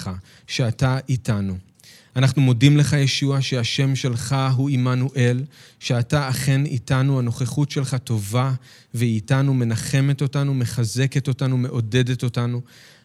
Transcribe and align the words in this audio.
לך 0.00 0.10
שאתה 0.46 0.98
איתנו. 1.08 1.56
אנחנו 2.16 2.42
מודים 2.42 2.76
לך, 2.76 2.92
ישוע, 2.92 3.40
שהשם 3.40 3.96
שלך 3.96 4.36
הוא 4.56 4.70
עמנואל, 4.70 5.44
שאתה 5.80 6.28
אכן 6.28 6.64
איתנו, 6.66 7.18
הנוכחות 7.18 7.70
שלך 7.70 7.94
טובה, 7.94 8.52
והיא 8.94 9.14
איתנו, 9.14 9.54
מנחמת 9.54 10.22
אותנו, 10.22 10.54
מחזקת 10.54 11.28
אותנו, 11.28 11.58
מעודדת 11.58 12.22
אותנו. 12.22 12.60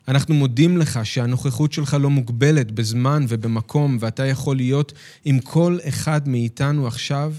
אנחנו 0.07 0.35
מודים 0.35 0.77
לך 0.77 0.99
שהנוכחות 1.03 1.73
שלך 1.73 1.97
לא 1.99 2.09
מוגבלת 2.09 2.71
בזמן 2.71 3.25
ובמקום, 3.27 3.97
ואתה 3.99 4.25
יכול 4.25 4.55
להיות 4.55 4.93
עם 5.25 5.39
כל 5.39 5.77
אחד 5.87 6.27
מאיתנו 6.27 6.87
עכשיו 6.87 7.33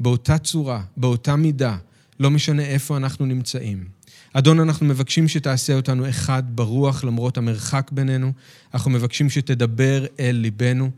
באותה 0.00 0.38
צורה, 0.38 0.82
באותה 0.96 1.36
מידה, 1.36 1.76
לא 2.20 2.30
משנה 2.30 2.62
איפה 2.62 2.96
אנחנו 2.96 3.26
נמצאים. 3.26 3.99
אדון, 4.32 4.60
אנחנו 4.60 4.86
מבקשים 4.86 5.28
שתעשה 5.28 5.74
אותנו 5.74 6.08
אחד 6.08 6.42
ברוח 6.54 7.04
למרות 7.04 7.38
המרחק 7.38 7.90
בינינו. 7.92 8.32
אנחנו 8.74 8.90
מבקשים 8.90 9.30
שתדבר 9.30 10.06
אל 10.20 10.36
ליבנו. 10.36 10.90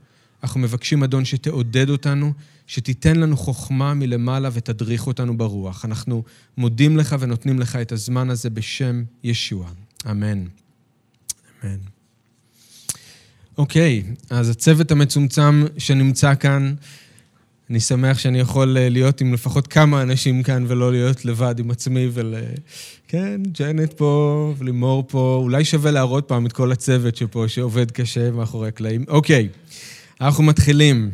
אנחנו 0.43 0.61
מבקשים, 0.61 1.03
אדון, 1.03 1.25
שתעודד 1.25 1.91
אותנו, 1.91 2.33
שתיתן 2.67 3.17
לנו 3.17 3.37
חוכמה 3.37 3.95
מלמעלה 3.95 4.49
ותדריך 4.53 5.07
אותנו 5.07 5.39
ברוח. 5.39 5.85
אנחנו 5.85 6.23
מודים 6.57 6.97
לך 6.97 7.17
ונותנים 7.21 7.61
לך 7.61 7.77
את 7.77 7.93
הזמן 7.93 8.31
הזה 8.31 8.51
בשם 8.51 9.05
ישוע. 9.25 9.69
אמן. 10.11 10.45
אמן. 11.65 11.77
אוקיי, 13.59 14.03
אז 14.31 14.49
הצוות 14.49 14.91
המצומצם 14.91 15.65
שנמצא 15.79 16.35
כאן, 16.35 16.75
אני 17.73 17.81
שמח 17.81 18.19
שאני 18.19 18.39
יכול 18.39 18.79
אה, 18.79 18.89
להיות 18.89 19.21
עם 19.21 19.35
לפחות 19.35 19.67
כמה 19.67 20.03
אנשים 20.03 20.43
כאן 20.43 20.65
ולא 20.69 20.93
להיות 20.93 21.25
לבד 21.25 21.55
עם 21.59 21.71
עצמי 21.71 22.09
ול... 22.13 22.35
כן, 23.09 23.41
ג'נט 23.59 23.93
פה 23.93 24.55
ולימור 24.59 25.05
פה. 25.09 25.39
אולי 25.43 25.65
שווה 25.65 25.91
להראות 25.91 26.29
פעם 26.29 26.47
את 26.47 26.53
כל 26.53 26.73
הצוות 26.73 27.17
שפה, 27.17 27.45
שעובד 27.49 27.91
קשה 27.91 28.31
מאחורי 28.31 28.69
הקלעים. 28.69 29.05
אוקיי, 29.09 29.49
אנחנו 30.21 30.45
מתחילים. 30.45 31.11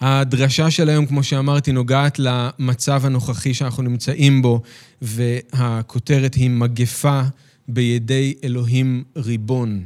הדרשה 0.00 0.70
של 0.70 0.88
היום, 0.88 1.06
כמו 1.06 1.22
שאמרתי, 1.22 1.72
נוגעת 1.72 2.18
למצב 2.18 3.06
הנוכחי 3.06 3.54
שאנחנו 3.54 3.82
נמצאים 3.82 4.42
בו, 4.42 4.62
והכותרת 5.02 6.34
היא 6.34 6.50
מגפה 6.50 7.22
בידי 7.68 8.34
אלוהים 8.44 9.04
ריבון. 9.16 9.82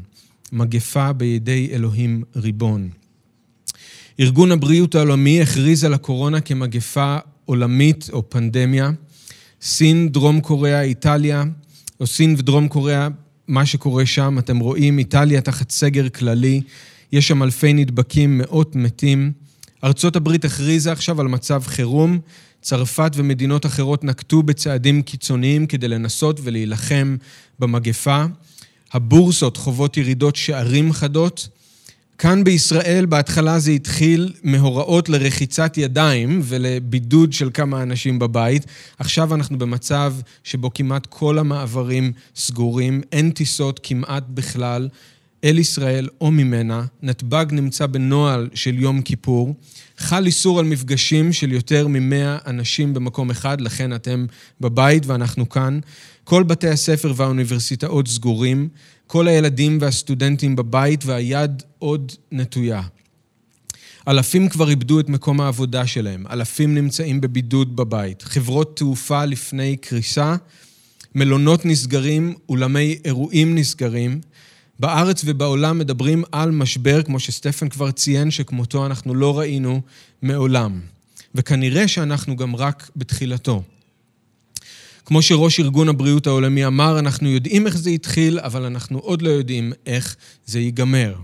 מגפה 0.52 1.12
בידי 1.12 1.68
אלוהים 1.72 2.22
ריבון. 2.36 3.01
ארגון 4.20 4.52
הבריאות 4.52 4.94
העולמי 4.94 5.42
הכריז 5.42 5.84
על 5.84 5.94
הקורונה 5.94 6.40
כמגפה 6.40 7.16
עולמית 7.44 8.10
או 8.12 8.30
פנדמיה. 8.30 8.90
סין, 9.62 10.08
דרום 10.08 10.40
קוריאה, 10.40 10.82
איטליה, 10.82 11.44
או 12.00 12.06
סין 12.06 12.34
ודרום 12.38 12.68
קוריאה, 12.68 13.08
מה 13.48 13.66
שקורה 13.66 14.06
שם, 14.06 14.38
אתם 14.38 14.58
רואים, 14.58 14.98
איטליה 14.98 15.40
תחת 15.40 15.70
סגר 15.70 16.08
כללי, 16.08 16.60
יש 17.12 17.28
שם 17.28 17.42
אלפי 17.42 17.72
נדבקים, 17.72 18.38
מאות 18.38 18.76
מתים. 18.76 19.32
ארצות 19.84 20.16
הברית 20.16 20.44
הכריזה 20.44 20.92
עכשיו 20.92 21.20
על 21.20 21.28
מצב 21.28 21.62
חירום, 21.66 22.18
צרפת 22.60 23.12
ומדינות 23.14 23.66
אחרות 23.66 24.04
נקטו 24.04 24.42
בצעדים 24.42 25.02
קיצוניים 25.02 25.66
כדי 25.66 25.88
לנסות 25.88 26.40
ולהילחם 26.42 27.16
במגפה. 27.58 28.24
הבורסות 28.92 29.56
חוות 29.56 29.96
ירידות 29.96 30.36
שערים 30.36 30.92
חדות. 30.92 31.48
כאן 32.18 32.44
בישראל 32.44 33.06
בהתחלה 33.06 33.58
זה 33.58 33.70
התחיל 33.70 34.32
מהוראות 34.42 35.08
לרחיצת 35.08 35.78
ידיים 35.78 36.40
ולבידוד 36.44 37.32
של 37.32 37.50
כמה 37.54 37.82
אנשים 37.82 38.18
בבית. 38.18 38.66
עכשיו 38.98 39.34
אנחנו 39.34 39.58
במצב 39.58 40.14
שבו 40.44 40.74
כמעט 40.74 41.06
כל 41.06 41.38
המעברים 41.38 42.12
סגורים, 42.36 43.00
אין 43.12 43.30
טיסות 43.30 43.80
כמעט 43.82 44.24
בכלל 44.28 44.88
אל 45.44 45.58
ישראל 45.58 46.08
או 46.20 46.30
ממנה. 46.30 46.84
נתב"ג 47.02 47.46
נמצא 47.52 47.86
בנוהל 47.86 48.48
של 48.54 48.78
יום 48.78 49.02
כיפור. 49.02 49.54
חל 49.98 50.26
איסור 50.26 50.58
על 50.58 50.64
מפגשים 50.64 51.32
של 51.32 51.52
יותר 51.52 51.86
ממאה 51.88 52.38
אנשים 52.46 52.94
במקום 52.94 53.30
אחד, 53.30 53.60
לכן 53.60 53.94
אתם 53.94 54.26
בבית 54.60 55.06
ואנחנו 55.06 55.48
כאן. 55.48 55.80
כל 56.24 56.42
בתי 56.42 56.68
הספר 56.68 57.12
והאוניברסיטאות 57.16 58.08
סגורים. 58.08 58.68
כל 59.12 59.28
הילדים 59.28 59.78
והסטודנטים 59.80 60.56
בבית 60.56 61.04
והיד 61.04 61.62
עוד 61.78 62.12
נטויה. 62.32 62.82
אלפים 64.08 64.48
כבר 64.48 64.70
איבדו 64.70 65.00
את 65.00 65.08
מקום 65.08 65.40
העבודה 65.40 65.86
שלהם, 65.86 66.26
אלפים 66.30 66.74
נמצאים 66.74 67.20
בבידוד 67.20 67.76
בבית, 67.76 68.22
חברות 68.22 68.76
תעופה 68.76 69.24
לפני 69.24 69.76
קריסה, 69.76 70.36
מלונות 71.14 71.64
נסגרים, 71.64 72.34
אולמי 72.48 72.98
אירועים 73.04 73.54
נסגרים. 73.54 74.20
בארץ 74.80 75.22
ובעולם 75.24 75.78
מדברים 75.78 76.24
על 76.32 76.50
משבר, 76.50 77.02
כמו 77.02 77.20
שסטפן 77.20 77.68
כבר 77.68 77.90
ציין, 77.90 78.30
שכמותו 78.30 78.86
אנחנו 78.86 79.14
לא 79.14 79.38
ראינו 79.38 79.80
מעולם. 80.22 80.80
וכנראה 81.34 81.88
שאנחנו 81.88 82.36
גם 82.36 82.56
רק 82.56 82.90
בתחילתו. 82.96 83.62
כמו 85.04 85.22
שראש 85.22 85.60
ארגון 85.60 85.88
הבריאות 85.88 86.26
העולמי 86.26 86.66
אמר, 86.66 86.98
אנחנו 86.98 87.28
יודעים 87.28 87.66
איך 87.66 87.76
זה 87.76 87.90
התחיל, 87.90 88.38
אבל 88.38 88.64
אנחנו 88.64 88.98
עוד 88.98 89.22
לא 89.22 89.28
יודעים 89.30 89.72
איך 89.86 90.16
זה 90.46 90.60
ייגמר. 90.60 91.14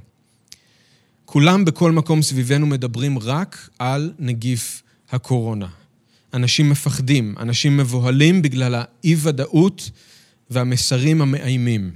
כולם 1.24 1.64
בכל 1.64 1.92
מקום 1.92 2.22
סביבנו 2.22 2.66
מדברים 2.66 3.18
רק 3.18 3.68
על 3.78 4.12
נגיף 4.18 4.82
הקורונה. 5.10 5.66
אנשים 6.34 6.70
מפחדים, 6.70 7.34
אנשים 7.40 7.76
מבוהלים 7.76 8.42
בגלל 8.42 8.74
האי-ודאות 8.74 9.90
והמסרים 10.50 11.22
המאיימים. 11.22 11.90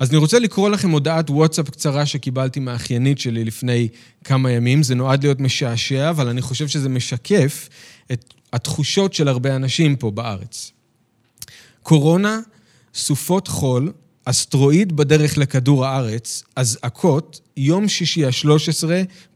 אז 0.00 0.10
אני 0.10 0.16
רוצה 0.16 0.38
לקרוא 0.38 0.70
לכם 0.70 0.90
הודעת 0.90 1.30
וואטסאפ 1.30 1.70
קצרה 1.70 2.06
שקיבלתי 2.06 2.60
מהאחיינית 2.60 3.18
שלי 3.18 3.44
לפני 3.44 3.88
כמה 4.24 4.50
ימים. 4.50 4.82
זה 4.82 4.94
נועד 4.94 5.22
להיות 5.24 5.40
משעשע, 5.40 6.10
אבל 6.10 6.28
אני 6.28 6.42
חושב 6.42 6.68
שזה 6.68 6.88
משקף 6.88 7.68
את 8.12 8.34
התחושות 8.52 9.14
של 9.14 9.28
הרבה 9.28 9.56
אנשים 9.56 9.96
פה 9.96 10.10
בארץ. 10.10 10.72
קורונה, 11.82 12.40
סופות 12.94 13.48
חול, 13.48 13.92
אסטרואיד 14.24 14.96
בדרך 14.96 15.38
לכדור 15.38 15.86
הארץ, 15.86 16.42
אזעקות, 16.56 17.40
יום 17.56 17.88
שישי 17.88 18.26
ה-13, 18.26 18.84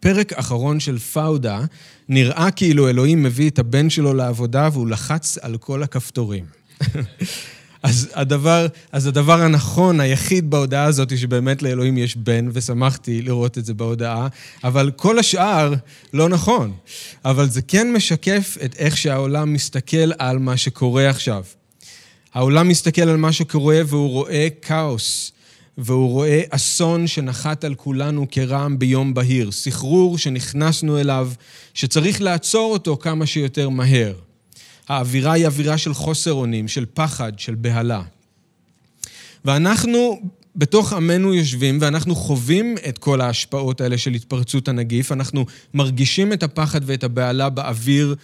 פרק 0.01 0.33
אחרון 0.33 0.81
של 0.81 0.99
פאודה, 0.99 1.61
נראה 2.09 2.51
כאילו 2.51 2.89
אלוהים 2.89 3.23
מביא 3.23 3.51
את 3.51 3.59
הבן 3.59 3.91
שלו 3.91 4.15
לעבודה 4.15 4.69
והוא 4.73 4.89
לחץ 4.89 5.39
על 5.39 5.57
כל 5.57 5.83
הכפתורים. 5.83 6.45
אז 7.83 8.09
הדבר, 8.15 8.67
אז 8.93 9.07
הדבר 9.07 9.41
הנכון, 9.43 10.01
היחיד 10.01 10.51
בהודעה 10.51 10.85
הזאת, 10.85 11.11
היא 11.11 11.19
שבאמת 11.19 11.63
לאלוהים 11.63 11.99
יש 11.99 12.17
בן, 12.17 12.49
ושמחתי 12.53 13.23
לראות 13.23 13.59
את 13.59 13.65
זה 13.65 13.75
בהודעה, 13.75 14.29
אבל 14.65 14.91
כל 14.97 15.19
השאר 15.19 15.75
לא 16.13 16.29
נכון. 16.29 16.73
אבל 17.25 17.49
זה 17.49 17.63
כן 17.63 17.93
משקף 17.93 18.57
את 18.65 18.75
איך 18.79 18.97
שהעולם 18.97 19.53
מסתכל 19.53 20.13
על 20.19 20.39
מה 20.39 20.57
שקורה 20.57 21.11
עכשיו. 21.11 21.45
העולם 22.35 22.69
מסתכל 22.69 23.03
על 23.03 23.17
מה 23.17 23.33
שקורה 23.33 23.81
והוא 23.87 24.11
רואה 24.11 24.49
כאוס, 24.63 25.33
והוא 25.79 26.11
רואה 26.11 26.43
אסון 26.51 27.07
שנחת 27.07 27.65
על 27.65 27.75
כולנו 27.75 28.27
כרעם 28.31 28.79
ביום 28.79 29.15
בהיר, 29.15 29.53
סחרור 29.53 30.19
שנכנסנו 30.19 31.01
אליו, 31.01 31.31
שצריך 31.75 32.23
לעצור 32.23 32.73
אותו 32.73 32.97
כמה 32.97 33.27
שיותר 33.27 33.69
מהר. 33.69 34.15
האווירה 34.89 35.33
היא 35.33 35.47
אווירה 35.47 35.79
של 35.79 35.95
חוסר 35.95 36.33
אונים, 36.33 36.69
של 36.69 36.87
פחד, 36.95 37.33
של 37.39 37.55
בהלה. 37.55 38.03
ואנחנו 39.45 40.21
בתוך 40.57 40.93
עמנו 40.93 41.35
יושבים 41.35 41.79
ואנחנו 41.81 42.15
חווים 42.15 42.75
את 42.89 42.99
כל 42.99 43.21
ההשפעות 43.21 43.81
האלה 43.81 43.99
של 43.99 44.13
התפרצות 44.13 44.69
הנגיף, 44.69 45.13
אנחנו 45.13 45.47
מרגישים 45.75 46.33
את 46.33 46.43
הפחד 46.43 46.81
ואת 46.85 47.05
הבהלה 47.05 47.51
באוויר 47.51 48.15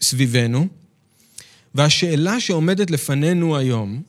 סביבנו, 0.00 0.66
והשאלה 1.74 2.40
שעומדת 2.40 2.90
לפנינו 2.90 3.56
היום, 3.56 4.02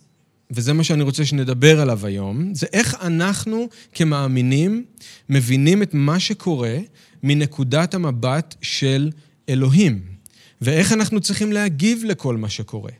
וזה 0.51 0.73
מה 0.73 0.83
שאני 0.83 1.03
רוצה 1.03 1.25
שנדבר 1.25 1.81
עליו 1.81 2.05
היום, 2.05 2.53
זה 2.53 2.67
איך 2.73 2.95
אנחנו 3.01 3.67
כמאמינים 3.93 4.85
מבינים 5.29 5.83
את 5.83 5.93
מה 5.93 6.19
שקורה 6.19 6.77
מנקודת 7.23 7.93
המבט 7.93 8.55
של 8.61 9.11
אלוהים, 9.49 10.01
ואיך 10.61 10.91
אנחנו 10.91 11.21
צריכים 11.21 11.51
להגיב 11.51 12.03
לכל 12.05 12.37
מה 12.37 12.49
שקורה. 12.49 12.91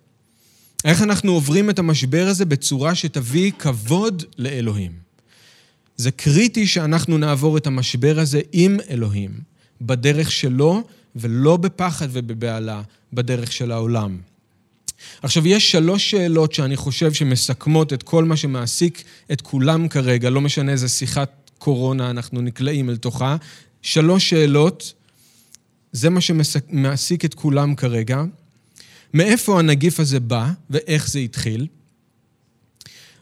איך 0.85 1.01
אנחנו 1.01 1.31
עוברים 1.31 1.69
את 1.69 1.79
המשבר 1.79 2.27
הזה 2.27 2.45
בצורה 2.45 2.95
שתביא 2.95 3.51
כבוד 3.59 4.23
לאלוהים. 4.37 4.91
זה 5.97 6.11
קריטי 6.11 6.67
שאנחנו 6.67 7.17
נעבור 7.17 7.57
את 7.57 7.67
המשבר 7.67 8.19
הזה 8.19 8.41
עם 8.51 8.77
אלוהים, 8.89 9.31
בדרך 9.81 10.31
שלו, 10.31 10.83
ולא 11.15 11.57
בפחד 11.57 12.07
ובבהלה, 12.11 12.81
בדרך 13.13 13.51
של 13.51 13.71
העולם. 13.71 14.17
עכשיו, 15.21 15.47
יש 15.47 15.71
שלוש 15.71 16.11
שאלות 16.11 16.53
שאני 16.53 16.75
חושב 16.75 17.13
שמסכמות 17.13 17.93
את 17.93 18.03
כל 18.03 18.25
מה 18.25 18.37
שמעסיק 18.37 19.03
את 19.31 19.41
כולם 19.41 19.87
כרגע, 19.87 20.29
לא 20.29 20.41
משנה 20.41 20.71
איזה 20.71 20.89
שיחת 20.89 21.51
קורונה 21.57 22.09
אנחנו 22.09 22.41
נקלעים 22.41 22.89
אל 22.89 22.97
תוכה. 22.97 23.35
שלוש 23.81 24.29
שאלות, 24.29 24.93
זה 25.91 26.09
מה 26.09 26.21
שמעסיק 26.21 27.25
את 27.25 27.33
כולם 27.33 27.75
כרגע. 27.75 28.23
מאיפה 29.13 29.59
הנגיף 29.59 29.99
הזה 29.99 30.19
בא 30.19 30.51
ואיך 30.69 31.09
זה 31.09 31.19
התחיל? 31.19 31.67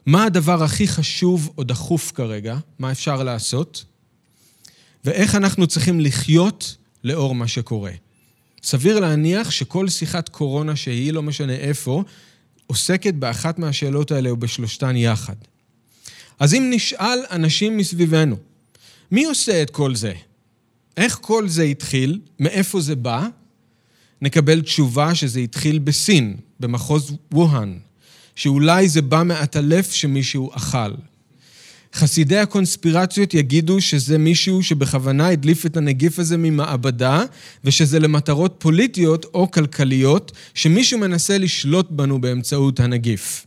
מה 0.05 0.23
הדבר 0.23 0.63
הכי 0.63 0.87
חשוב 0.87 1.53
או 1.57 1.63
דחוף 1.63 2.11
כרגע, 2.15 2.57
מה 2.79 2.91
אפשר 2.91 3.23
לעשות, 3.23 3.85
ואיך 5.05 5.35
אנחנו 5.35 5.67
צריכים 5.67 5.99
לחיות 5.99 6.75
לאור 7.03 7.35
מה 7.35 7.47
שקורה. 7.47 7.91
סביר 8.63 8.99
להניח 8.99 9.51
שכל 9.51 9.89
שיחת 9.89 10.29
קורונה 10.29 10.75
שהיא, 10.75 11.13
לא 11.13 11.23
משנה 11.23 11.53
איפה, 11.53 12.03
עוסקת 12.67 13.13
באחת 13.13 13.59
מהשאלות 13.59 14.11
האלה 14.11 14.29
או 14.29 14.37
בשלושתן 14.37 14.95
יחד. 14.95 15.35
אז 16.39 16.53
אם 16.53 16.67
נשאל 16.73 17.19
אנשים 17.31 17.77
מסביבנו, 17.77 18.35
מי 19.11 19.25
עושה 19.25 19.61
את 19.61 19.69
כל 19.69 19.95
זה? 19.95 20.13
איך 20.97 21.17
כל 21.21 21.47
זה 21.47 21.63
התחיל? 21.63 22.19
מאיפה 22.39 22.81
זה 22.81 22.95
בא? 22.95 23.27
נקבל 24.21 24.61
תשובה 24.61 25.15
שזה 25.15 25.39
התחיל 25.39 25.79
בסין, 25.79 26.37
במחוז 26.59 27.11
ווהאן, 27.33 27.77
שאולי 28.35 28.89
זה 28.89 29.01
בא 29.01 29.23
מעטלף 29.23 29.91
שמישהו 29.91 30.51
אכל. 30.53 30.91
חסידי 31.93 32.37
הקונספירציות 32.37 33.33
יגידו 33.33 33.81
שזה 33.81 34.17
מישהו 34.17 34.63
שבכוונה 34.63 35.27
הדליף 35.27 35.65
את 35.65 35.77
הנגיף 35.77 36.19
הזה 36.19 36.37
ממעבדה, 36.37 37.23
ושזה 37.63 37.99
למטרות 37.99 38.55
פוליטיות 38.57 39.25
או 39.33 39.51
כלכליות, 39.51 40.31
שמישהו 40.53 40.99
מנסה 40.99 41.37
לשלוט 41.37 41.87
בנו 41.89 42.21
באמצעות 42.21 42.79
הנגיף. 42.79 43.45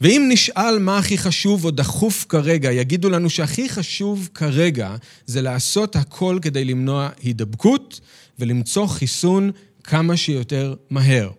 ואם 0.00 0.26
נשאל 0.32 0.78
מה 0.78 0.98
הכי 0.98 1.18
חשוב 1.18 1.64
או 1.64 1.70
דחוף 1.70 2.26
כרגע, 2.28 2.72
יגידו 2.72 3.10
לנו 3.10 3.30
שהכי 3.30 3.68
חשוב 3.68 4.28
כרגע 4.34 4.96
זה 5.26 5.42
לעשות 5.42 5.96
הכל 5.96 6.38
כדי 6.42 6.64
למנוע 6.64 7.08
הידבקות 7.22 8.00
ולמצוא 8.38 8.86
חיסון 8.86 9.50
כמה 9.84 10.16
שיותר 10.16 10.74
מהר. 10.90 11.30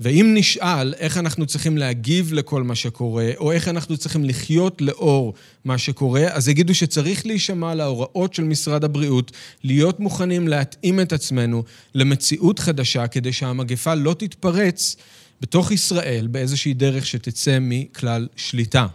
ואם 0.00 0.30
נשאל 0.34 0.94
איך 0.94 1.18
אנחנו 1.18 1.46
צריכים 1.46 1.78
להגיב 1.78 2.32
לכל 2.32 2.62
מה 2.62 2.74
שקורה, 2.74 3.30
או 3.36 3.52
איך 3.52 3.68
אנחנו 3.68 3.96
צריכים 3.96 4.24
לחיות 4.24 4.82
לאור 4.82 5.34
מה 5.64 5.78
שקורה, 5.78 6.24
אז 6.32 6.48
יגידו 6.48 6.74
שצריך 6.74 7.26
להישמע 7.26 7.74
להוראות 7.74 8.34
של 8.34 8.44
משרד 8.44 8.84
הבריאות, 8.84 9.32
להיות 9.64 10.00
מוכנים 10.00 10.48
להתאים 10.48 11.00
את 11.00 11.12
עצמנו 11.12 11.62
למציאות 11.94 12.58
חדשה, 12.58 13.06
כדי 13.06 13.32
שהמגפה 13.32 13.94
לא 13.94 14.14
תתפרץ 14.18 14.96
בתוך 15.40 15.72
ישראל 15.72 16.26
באיזושהי 16.30 16.74
דרך 16.74 17.06
שתצא 17.06 17.58
מכלל 17.60 18.28
שליטה. 18.36 18.86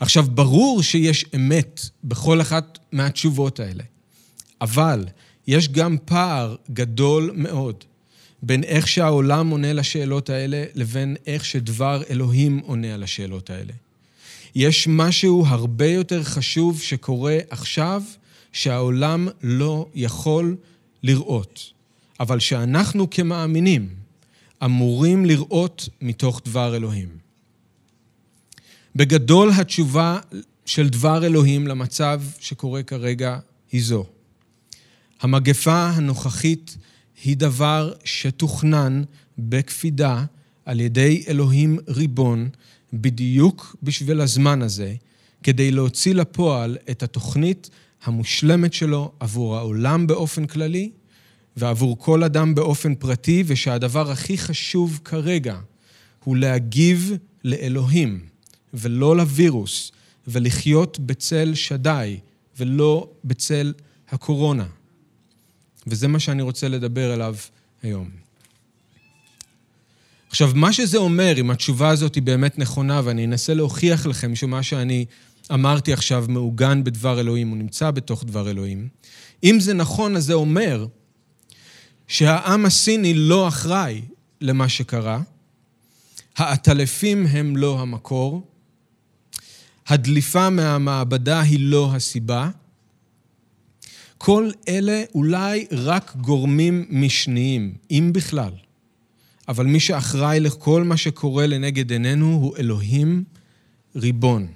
עכשיו, 0.00 0.24
ברור 0.24 0.82
שיש 0.82 1.24
אמת 1.36 1.80
בכל 2.04 2.40
אחת 2.40 2.78
מהתשובות 2.92 3.60
האלה, 3.60 3.82
אבל 4.60 5.04
יש 5.46 5.68
גם 5.68 5.96
פער 6.04 6.56
גדול 6.70 7.30
מאוד 7.34 7.84
בין 8.46 8.64
איך 8.64 8.88
שהעולם 8.88 9.50
עונה 9.50 9.72
לשאלות 9.72 10.30
האלה 10.30 10.64
לבין 10.74 11.16
איך 11.26 11.44
שדבר 11.44 12.02
אלוהים 12.10 12.58
עונה 12.58 12.94
על 12.94 13.02
השאלות 13.02 13.50
האלה. 13.50 13.72
יש 14.54 14.88
משהו 14.88 15.44
הרבה 15.46 15.86
יותר 15.86 16.22
חשוב 16.22 16.80
שקורה 16.80 17.38
עכשיו, 17.50 18.02
שהעולם 18.52 19.28
לא 19.42 19.86
יכול 19.94 20.56
לראות, 21.02 21.70
אבל 22.20 22.38
שאנחנו 22.38 23.10
כמאמינים 23.10 23.88
אמורים 24.64 25.24
לראות 25.24 25.88
מתוך 26.00 26.40
דבר 26.44 26.76
אלוהים. 26.76 27.08
בגדול 28.96 29.50
התשובה 29.56 30.18
של 30.66 30.88
דבר 30.88 31.26
אלוהים 31.26 31.66
למצב 31.66 32.22
שקורה 32.40 32.82
כרגע 32.82 33.38
היא 33.72 33.82
זו. 33.84 34.06
המגפה 35.20 35.86
הנוכחית 35.86 36.76
היא 37.24 37.36
דבר 37.36 37.92
שתוכנן 38.04 39.02
בקפידה 39.38 40.24
על 40.64 40.80
ידי 40.80 41.24
אלוהים 41.28 41.78
ריבון, 41.88 42.48
בדיוק 42.92 43.76
בשביל 43.82 44.20
הזמן 44.20 44.62
הזה, 44.62 44.94
כדי 45.42 45.70
להוציא 45.70 46.14
לפועל 46.14 46.76
את 46.90 47.02
התוכנית 47.02 47.70
המושלמת 48.04 48.72
שלו 48.72 49.12
עבור 49.20 49.56
העולם 49.56 50.06
באופן 50.06 50.46
כללי 50.46 50.90
ועבור 51.56 51.98
כל 51.98 52.24
אדם 52.24 52.54
באופן 52.54 52.94
פרטי, 52.94 53.44
ושהדבר 53.46 54.10
הכי 54.10 54.38
חשוב 54.38 55.00
כרגע 55.04 55.58
הוא 56.24 56.36
להגיב 56.36 57.12
לאלוהים 57.44 58.20
ולא 58.74 59.16
לווירוס, 59.16 59.92
ולחיות 60.28 60.98
בצל 60.98 61.54
שדי 61.54 62.18
ולא 62.58 63.10
בצל 63.24 63.72
הקורונה. 64.10 64.66
וזה 65.86 66.08
מה 66.08 66.18
שאני 66.18 66.42
רוצה 66.42 66.68
לדבר 66.68 67.14
אליו 67.14 67.36
היום. 67.82 68.10
עכשיו, 70.28 70.50
מה 70.54 70.72
שזה 70.72 70.98
אומר, 70.98 71.34
אם 71.40 71.50
התשובה 71.50 71.88
הזאת 71.88 72.14
היא 72.14 72.22
באמת 72.22 72.58
נכונה, 72.58 73.00
ואני 73.04 73.24
אנסה 73.24 73.54
להוכיח 73.54 74.06
לכם 74.06 74.34
שמה 74.34 74.62
שאני 74.62 75.04
אמרתי 75.52 75.92
עכשיו 75.92 76.24
מעוגן 76.28 76.84
בדבר 76.84 77.20
אלוהים, 77.20 77.48
הוא 77.48 77.56
נמצא 77.56 77.90
בתוך 77.90 78.24
דבר 78.24 78.50
אלוהים, 78.50 78.88
אם 79.44 79.56
זה 79.60 79.74
נכון, 79.74 80.16
אז 80.16 80.24
זה 80.24 80.34
אומר 80.34 80.86
שהעם 82.08 82.66
הסיני 82.66 83.14
לא 83.14 83.48
אחראי 83.48 84.02
למה 84.40 84.68
שקרה, 84.68 85.20
העטלפים 86.36 87.26
הם 87.26 87.56
לא 87.56 87.80
המקור, 87.80 88.42
הדליפה 89.86 90.50
מהמעבדה 90.50 91.40
היא 91.40 91.60
לא 91.60 91.94
הסיבה, 91.94 92.50
כל 94.24 94.50
אלה 94.68 95.02
אולי 95.14 95.66
רק 95.70 96.16
גורמים 96.16 96.86
משניים, 96.90 97.74
אם 97.90 98.10
בכלל. 98.14 98.50
אבל 99.48 99.66
מי 99.66 99.80
שאחראי 99.80 100.40
לכל 100.40 100.82
מה 100.82 100.96
שקורה 100.96 101.46
לנגד 101.46 101.90
עינינו 101.90 102.26
הוא 102.26 102.56
אלוהים 102.56 103.24
ריבון. 103.96 104.46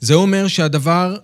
זה 0.00 0.14
אומר 0.14 0.48
שהדבר, 0.48 1.16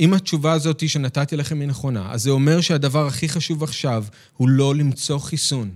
אם 0.00 0.14
התשובה 0.14 0.52
הזאת 0.52 0.88
שנתתי 0.88 1.36
לכם 1.36 1.60
היא 1.60 1.68
נכונה, 1.68 2.12
אז 2.12 2.22
זה 2.22 2.30
אומר 2.30 2.60
שהדבר 2.60 3.06
הכי 3.06 3.28
חשוב 3.28 3.62
עכשיו 3.62 4.04
הוא 4.36 4.48
לא 4.48 4.74
למצוא 4.74 5.18
חיסון. 5.18 5.70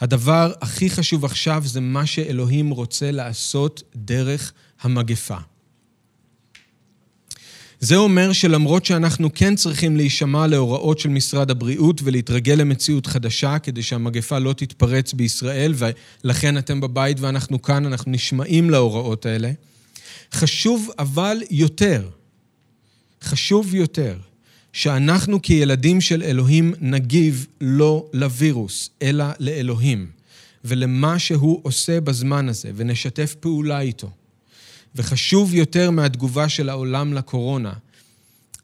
הדבר 0.00 0.52
הכי 0.60 0.90
חשוב 0.90 1.24
עכשיו 1.24 1.62
זה 1.66 1.80
מה 1.80 2.06
שאלוהים 2.06 2.70
רוצה 2.70 3.10
לעשות 3.10 3.82
דרך 3.96 4.52
המגפה. 4.80 5.51
זה 7.84 7.96
אומר 7.96 8.32
שלמרות 8.32 8.84
שאנחנו 8.84 9.30
כן 9.34 9.54
צריכים 9.54 9.96
להישמע 9.96 10.46
להוראות 10.46 10.98
של 10.98 11.08
משרד 11.08 11.50
הבריאות 11.50 12.00
ולהתרגל 12.04 12.54
למציאות 12.54 13.06
חדשה 13.06 13.58
כדי 13.58 13.82
שהמגפה 13.82 14.38
לא 14.38 14.52
תתפרץ 14.52 15.12
בישראל, 15.12 15.74
ולכן 16.24 16.58
אתם 16.58 16.80
בבית 16.80 17.20
ואנחנו 17.20 17.62
כאן, 17.62 17.86
אנחנו 17.86 18.12
נשמעים 18.12 18.70
להוראות 18.70 19.26
האלה, 19.26 19.52
חשוב 20.32 20.90
אבל 20.98 21.42
יותר, 21.50 22.08
חשוב 23.22 23.74
יותר, 23.74 24.16
שאנחנו 24.72 25.42
כילדים 25.42 26.00
של 26.00 26.22
אלוהים 26.22 26.74
נגיב 26.80 27.46
לא 27.60 28.06
לווירוס, 28.12 28.90
אלא 29.02 29.24
לאלוהים, 29.38 30.06
ולמה 30.64 31.18
שהוא 31.18 31.60
עושה 31.62 32.00
בזמן 32.00 32.48
הזה, 32.48 32.70
ונשתף 32.76 33.34
פעולה 33.40 33.80
איתו. 33.80 34.10
וחשוב 34.96 35.54
יותר 35.54 35.90
מהתגובה 35.90 36.48
של 36.48 36.68
העולם 36.68 37.12
לקורונה, 37.12 37.72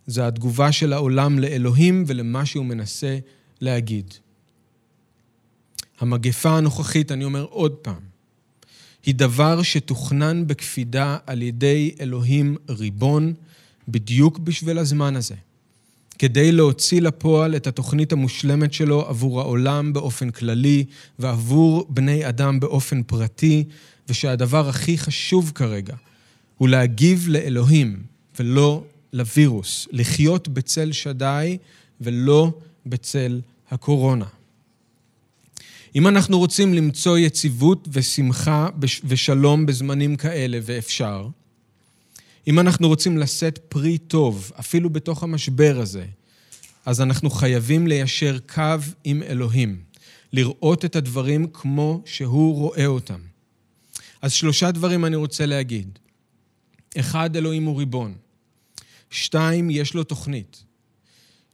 זה 0.07 0.27
התגובה 0.27 0.73
של 0.73 0.93
העולם 0.93 1.39
לאלוהים 1.39 2.05
ולמה 2.07 2.47
שהוא 2.47 2.65
מנסה 2.65 3.19
להגיד. 3.61 4.15
המגפה 6.01 6.51
הנוכחית, 6.51 7.13
אני 7.13 7.25
אומר 7.25 7.43
עוד 7.51 7.73
פעם, 7.73 8.09
היא 9.07 9.15
דבר 9.15 9.63
שתוכנן 9.63 10.47
בקפידה 10.47 11.17
על 11.27 11.43
ידי 11.43 11.95
אלוהים 12.01 12.57
ריבון, 12.69 13.35
בדיוק 13.89 14.39
בשביל 14.39 14.79
הזמן 14.79 15.17
הזה, 15.17 15.35
כדי 16.19 16.53
להוציא 16.53 17.01
לפועל 17.01 17.57
את 17.57 17.67
התוכנית 17.67 18.13
המושלמת 18.13 18.73
שלו 18.73 19.07
עבור 19.09 19.41
העולם 19.41 19.93
באופן 19.93 20.31
כללי 20.31 20.85
ועבור 21.19 21.87
בני 21.89 22.29
אדם 22.29 22.61
באופן 22.61 23.03
פרטי, 23.03 23.65
ושהדבר 24.09 24.69
הכי 24.69 24.99
חשוב 24.99 25.53
כרגע 25.55 25.95
הוא 26.59 26.69
להגיב 26.69 27.29
לאלוהים 27.29 28.03
ולא 28.39 28.85
לווירוס, 29.13 29.89
לחיות 29.93 30.49
בצל 30.49 30.93
שדי 30.93 31.59
ולא 32.01 32.53
בצל 32.87 33.41
הקורונה. 33.71 34.27
אם 35.95 36.09
אנחנו 36.09 36.39
רוצים 36.39 36.75
למצוא 36.75 37.19
יציבות 37.19 37.89
ושמחה 37.93 38.69
ושלום 39.05 39.67
בזמנים 39.67 40.17
כאלה, 40.17 40.59
ואפשר, 40.63 41.29
אם 42.49 42.59
אנחנו 42.59 42.89
רוצים 42.89 43.19
לשאת 43.19 43.59
פרי 43.59 43.99
טוב, 43.99 44.53
אפילו 44.61 44.91
בתוך 44.91 45.23
המשבר 45.23 45.79
הזה, 45.81 46.05
אז 46.87 47.01
אנחנו 47.01 47.31
חייבים 47.31 47.87
ליישר 47.87 48.39
קו 48.55 48.77
עם 49.05 49.23
אלוהים, 49.23 49.81
לראות 50.33 50.85
את 50.85 50.97
הדברים 50.97 51.47
כמו 51.53 52.03
שהוא 52.05 52.55
רואה 52.55 52.87
אותם. 52.87 53.21
אז 54.23 54.33
שלושה 54.33 54.71
דברים 54.71 55.05
אני 55.05 55.17
רוצה 55.17 55.47
להגיד. 55.47 55.99
אחד, 57.01 57.37
אלוהים 57.37 57.65
הוא 57.65 57.79
ריבון. 57.79 58.15
שתיים, 59.11 59.71
יש 59.71 59.95
לו 59.95 60.05
תוכנית. 60.05 60.65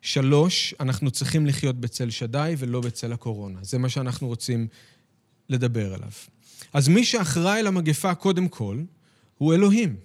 שלוש, 0.03 0.75
אנחנו 0.81 1.11
צריכים 1.11 1.47
לחיות 1.47 1.81
בצל 1.81 2.11
שדי 2.11 2.55
ולא 2.59 2.81
בצל 2.81 3.13
הקורונה. 3.13 3.59
זה 3.63 3.79
מה 3.79 3.89
שאנחנו 3.89 4.27
רוצים 4.27 4.67
לדבר 5.49 5.95
עליו. 5.95 6.11
אז 6.73 6.89
מי 6.89 7.05
שאחראי 7.05 7.63
למגפה 7.63 8.15
קודם 8.15 8.49
כל, 8.49 8.83
הוא 9.39 9.55
אלוהים. 9.55 9.97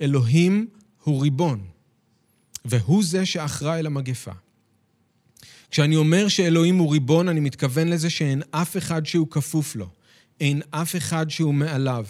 אלוהים 0.00 0.68
הוא 1.04 1.22
ריבון, 1.22 1.64
והוא 2.64 3.04
זה 3.04 3.26
שאחראי 3.26 3.82
למגפה. 3.82 4.32
כשאני 5.70 5.96
אומר 5.96 6.28
שאלוהים 6.28 6.78
הוא 6.78 6.92
ריבון, 6.92 7.28
אני 7.28 7.40
מתכוון 7.40 7.88
לזה 7.88 8.10
שאין 8.10 8.42
אף 8.50 8.76
אחד 8.76 9.06
שהוא 9.06 9.26
כפוף 9.30 9.76
לו. 9.76 9.88
אין 10.40 10.62
אף 10.70 10.96
אחד 10.96 11.30
שהוא 11.30 11.54
מעליו. 11.54 12.06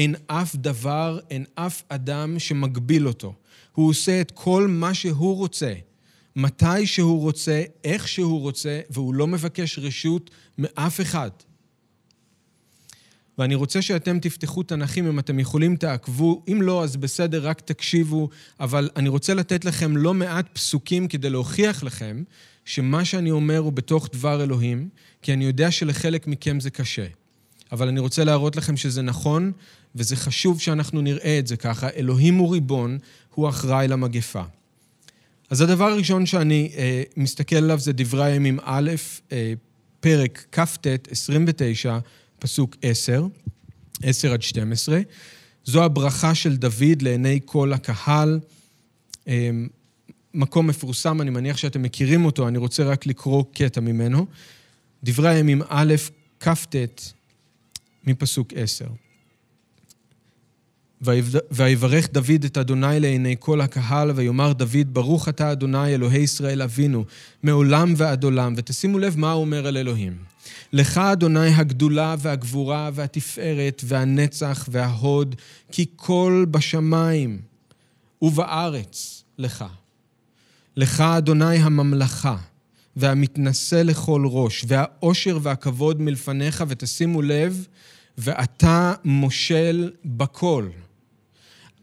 אין 0.00 0.14
אף 0.26 0.56
דבר, 0.56 1.18
אין 1.30 1.44
אף 1.54 1.82
אדם 1.88 2.38
שמגביל 2.38 3.08
אותו. 3.08 3.34
הוא 3.72 3.88
עושה 3.88 4.20
את 4.20 4.30
כל 4.30 4.66
מה 4.68 4.94
שהוא 4.94 5.36
רוצה, 5.36 5.74
מתי 6.36 6.86
שהוא 6.86 7.20
רוצה, 7.20 7.62
איך 7.84 8.08
שהוא 8.08 8.40
רוצה, 8.40 8.80
והוא 8.90 9.14
לא 9.14 9.26
מבקש 9.26 9.78
רשות 9.78 10.30
מאף 10.58 11.00
אחד. 11.00 11.30
ואני 13.38 13.54
רוצה 13.54 13.82
שאתם 13.82 14.18
תפתחו 14.18 14.62
תנ"כים, 14.62 15.06
אם 15.06 15.18
אתם 15.18 15.38
יכולים 15.38 15.76
תעקבו, 15.76 16.42
אם 16.48 16.62
לא, 16.62 16.84
אז 16.84 16.96
בסדר, 16.96 17.46
רק 17.46 17.60
תקשיבו, 17.60 18.28
אבל 18.60 18.90
אני 18.96 19.08
רוצה 19.08 19.34
לתת 19.34 19.64
לכם 19.64 19.96
לא 19.96 20.14
מעט 20.14 20.46
פסוקים 20.52 21.08
כדי 21.08 21.30
להוכיח 21.30 21.82
לכם 21.82 22.22
שמה 22.64 23.04
שאני 23.04 23.30
אומר 23.30 23.58
הוא 23.58 23.72
בתוך 23.72 24.08
דבר 24.12 24.42
אלוהים, 24.42 24.88
כי 25.22 25.32
אני 25.32 25.44
יודע 25.44 25.70
שלחלק 25.70 26.26
מכם 26.26 26.60
זה 26.60 26.70
קשה. 26.70 27.06
אבל 27.72 27.88
אני 27.88 28.00
רוצה 28.00 28.24
להראות 28.24 28.56
לכם 28.56 28.76
שזה 28.76 29.02
נכון, 29.02 29.52
וזה 29.94 30.16
חשוב 30.16 30.60
שאנחנו 30.60 31.00
נראה 31.00 31.38
את 31.38 31.46
זה 31.46 31.56
ככה. 31.56 31.88
אלוהים 31.96 32.34
הוא 32.34 32.52
ריבון, 32.52 32.98
הוא 33.34 33.48
אחראי 33.48 33.88
למגפה. 33.88 34.42
אז 35.50 35.60
הדבר 35.60 35.84
הראשון 35.84 36.26
שאני 36.26 36.72
אה, 36.76 37.02
מסתכל 37.16 37.56
עליו 37.56 37.78
זה 37.78 37.92
דברי 37.92 38.24
הימים 38.24 38.58
א', 38.62 38.90
אה, 39.32 39.52
פרק 40.00 40.46
כ"ט, 40.52 40.86
29, 41.10 41.98
פסוק 42.38 42.76
10, 42.82 43.26
10 44.02 44.32
עד 44.32 44.42
12. 44.42 45.00
זו 45.64 45.84
הברכה 45.84 46.34
של 46.34 46.56
דוד 46.56 47.02
לעיני 47.02 47.40
כל 47.44 47.72
הקהל. 47.72 48.40
אה, 49.28 49.50
מקום 50.34 50.66
מפורסם, 50.66 51.20
אני 51.20 51.30
מניח 51.30 51.56
שאתם 51.56 51.82
מכירים 51.82 52.24
אותו, 52.24 52.48
אני 52.48 52.58
רוצה 52.58 52.84
רק 52.84 53.06
לקרוא 53.06 53.44
קטע 53.52 53.80
ממנו. 53.80 54.26
דברי 55.04 55.28
הימים 55.28 55.62
א', 55.68 55.94
כ"ט, 56.40 56.76
מפסוק 58.04 58.52
10. 58.56 58.86
ויברך 61.50 62.12
דוד 62.12 62.44
את 62.46 62.58
אדוני 62.58 63.00
לעיני 63.00 63.36
כל 63.38 63.60
הקהל, 63.60 64.10
ויאמר 64.14 64.52
דוד, 64.52 64.86
ברוך 64.94 65.28
אתה 65.28 65.52
אדוני 65.52 65.94
אלוהי 65.94 66.20
ישראל 66.20 66.62
אבינו, 66.62 67.04
מעולם 67.42 67.94
ועד 67.96 68.24
עולם. 68.24 68.54
ותשימו 68.56 68.98
לב 68.98 69.18
מה 69.18 69.32
הוא 69.32 69.40
אומר 69.40 69.66
על 69.66 69.76
אלוהים. 69.76 70.16
לך 70.72 70.98
אדוני 70.98 71.48
הגדולה 71.54 72.14
והגבורה 72.18 72.90
והתפארת 72.92 73.82
והנצח 73.84 74.68
וההוד, 74.70 75.34
כי 75.72 75.86
כל 75.96 76.46
בשמיים 76.50 77.38
ובארץ 78.22 79.24
לך. 79.38 79.64
לך 80.76 81.00
אדוני 81.00 81.56
הממלכה. 81.56 82.36
והמתנשא 82.96 83.82
לכל 83.84 84.22
ראש, 84.24 84.64
והאושר 84.68 85.38
והכבוד 85.42 86.02
מלפניך, 86.02 86.64
ותשימו 86.68 87.22
לב, 87.22 87.66
ואתה 88.18 88.94
מושל 89.04 89.90
בכל. 90.04 90.68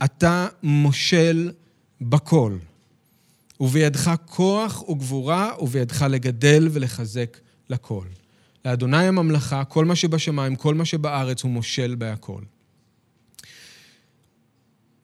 אתה 0.04 0.48
מושל 0.63 1.51
בכל. 2.01 2.58
ובידך 3.60 4.12
כוח 4.25 4.89
וגבורה, 4.89 5.51
ובידך 5.62 6.01
לגדל 6.10 6.68
ולחזק 6.72 7.38
לכל. 7.70 8.06
לאדוני 8.66 9.08
הממלכה, 9.08 9.63
כל 9.63 9.86
מה 9.86 9.96
שבשמיים, 9.96 10.56
כל 10.56 10.75
מה 10.75 10.86
שבארץ, 10.86 11.44
הוא 11.44 11.51
מושל 11.51 11.96
בהכל. 11.96 12.42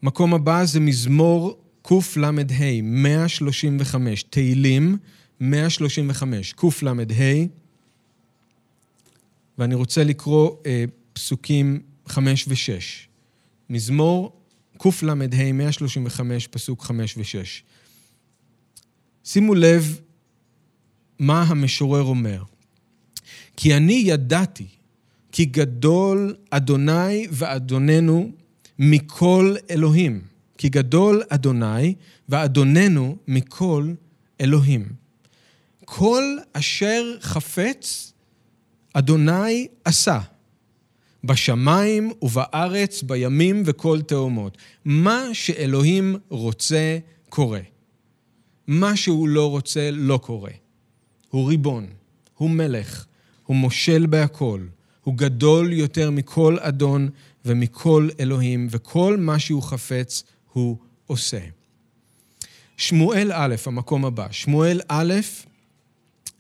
מקום 0.04 0.34
הבא 0.34 0.66
זה 0.66 0.80
מזמור 0.80 1.64
קל"ה, 1.82 2.32
135, 2.84 4.24
תהילים 4.24 4.98
135, 5.40 6.54
קל"ה, 6.54 6.94
ואני 9.58 9.76
רוצה 9.76 10.04
לקרוא 10.04 10.52
אה, 10.66 10.86
פסוקים 11.14 11.80
5 12.08 12.48
ו-6. 12.48 13.08
מזמור 13.70 14.43
קל"ה, 14.78 15.14
135, 15.54 16.48
פסוק 16.48 16.84
5 16.84 17.18
ו-6. 17.18 17.24
שימו 19.24 19.56
לב 19.56 20.00
מה 21.20 21.44
המשורר 21.44 22.04
אומר. 22.04 22.44
כי 23.58 23.78
אני 23.78 24.04
ידעתי 24.06 24.68
כי 25.32 25.46
גדול 25.46 26.36
אדוני 26.50 27.28
ואדוננו 27.32 28.32
מכל 28.80 29.56
אלוהים. 29.70 30.22
כי 30.58 30.70
גדול 30.70 31.24
אדוני 31.30 31.96
ואדוננו 32.30 33.18
מכל 33.28 33.94
אלוהים. 34.42 34.86
כל 35.86 36.38
אשר 36.54 37.18
חפץ, 37.22 38.14
אדוני 38.94 39.68
עשה. 39.86 40.20
בשמיים 41.24 42.12
ובארץ, 42.22 43.04
בימים 43.04 43.64
וכל 43.66 44.02
תאומות. 44.02 44.58
מה 44.86 45.24
שאלוהים 45.34 46.16
רוצה, 46.30 46.98
קורה. 47.30 47.62
מה 48.68 48.96
שהוא 48.96 49.28
לא 49.28 49.50
רוצה, 49.50 49.90
לא 49.92 50.18
קורה. 50.24 50.52
הוא 51.30 51.50
ריבון, 51.50 51.88
הוא 52.34 52.50
מלך, 52.50 53.06
הוא 53.46 53.56
מושל 53.56 54.06
בהכל, 54.06 54.62
הוא 55.04 55.16
גדול 55.16 55.74
יותר 55.74 56.12
מכל 56.12 56.58
אדון 56.60 57.10
ומכל 57.46 58.10
אלוהים, 58.20 58.68
וכל 58.72 59.18
מה 59.20 59.40
שהוא 59.40 59.64
חפץ 59.64 60.24
הוא 60.54 60.78
עושה. 61.08 61.40
שמואל 62.78 63.32
א', 63.34 63.56
המקום 63.66 64.06
הבא. 64.06 64.28
שמואל 64.32 64.82
א', 64.88 65.14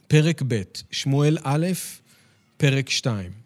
פרק 0.07 0.41
ב', 0.47 0.61
שמואל 0.91 1.37
א', 1.43 1.67
פרק 2.57 2.89
2. 2.89 3.42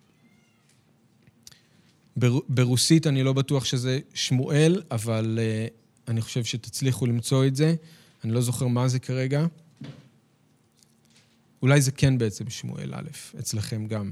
ברוסית 2.50 3.08
אני 3.08 3.24
לא 3.24 3.34
בטוח 3.34 3.66
שזה 3.66 4.00
שמואל, 4.14 4.82
אבל 4.92 5.40
uh, 5.40 6.12
אני 6.12 6.22
חושב 6.22 6.44
שתצליחו 6.44 7.06
למצוא 7.06 7.46
את 7.46 7.56
זה. 7.56 7.76
אני 8.24 8.34
לא 8.34 8.42
זוכר 8.42 8.68
מה 8.68 8.88
זה 8.88 9.00
כרגע. 9.00 9.46
אולי 11.62 11.82
זה 11.82 11.92
כן 11.92 12.18
בעצם 12.18 12.50
שמואל 12.50 12.94
א', 12.94 13.10
אצלכם 13.40 13.88
גם. 13.88 14.12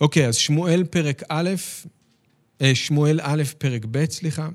אוקיי, 0.00 0.26
אז 0.26 0.36
שמואל 0.36 0.84
פרק 0.84 1.22
א', 1.28 1.50
אה, 2.60 2.74
שמואל 2.74 3.20
א', 3.22 3.42
פרק 3.58 3.84
ב', 3.90 4.04
סליחה. 4.10 4.48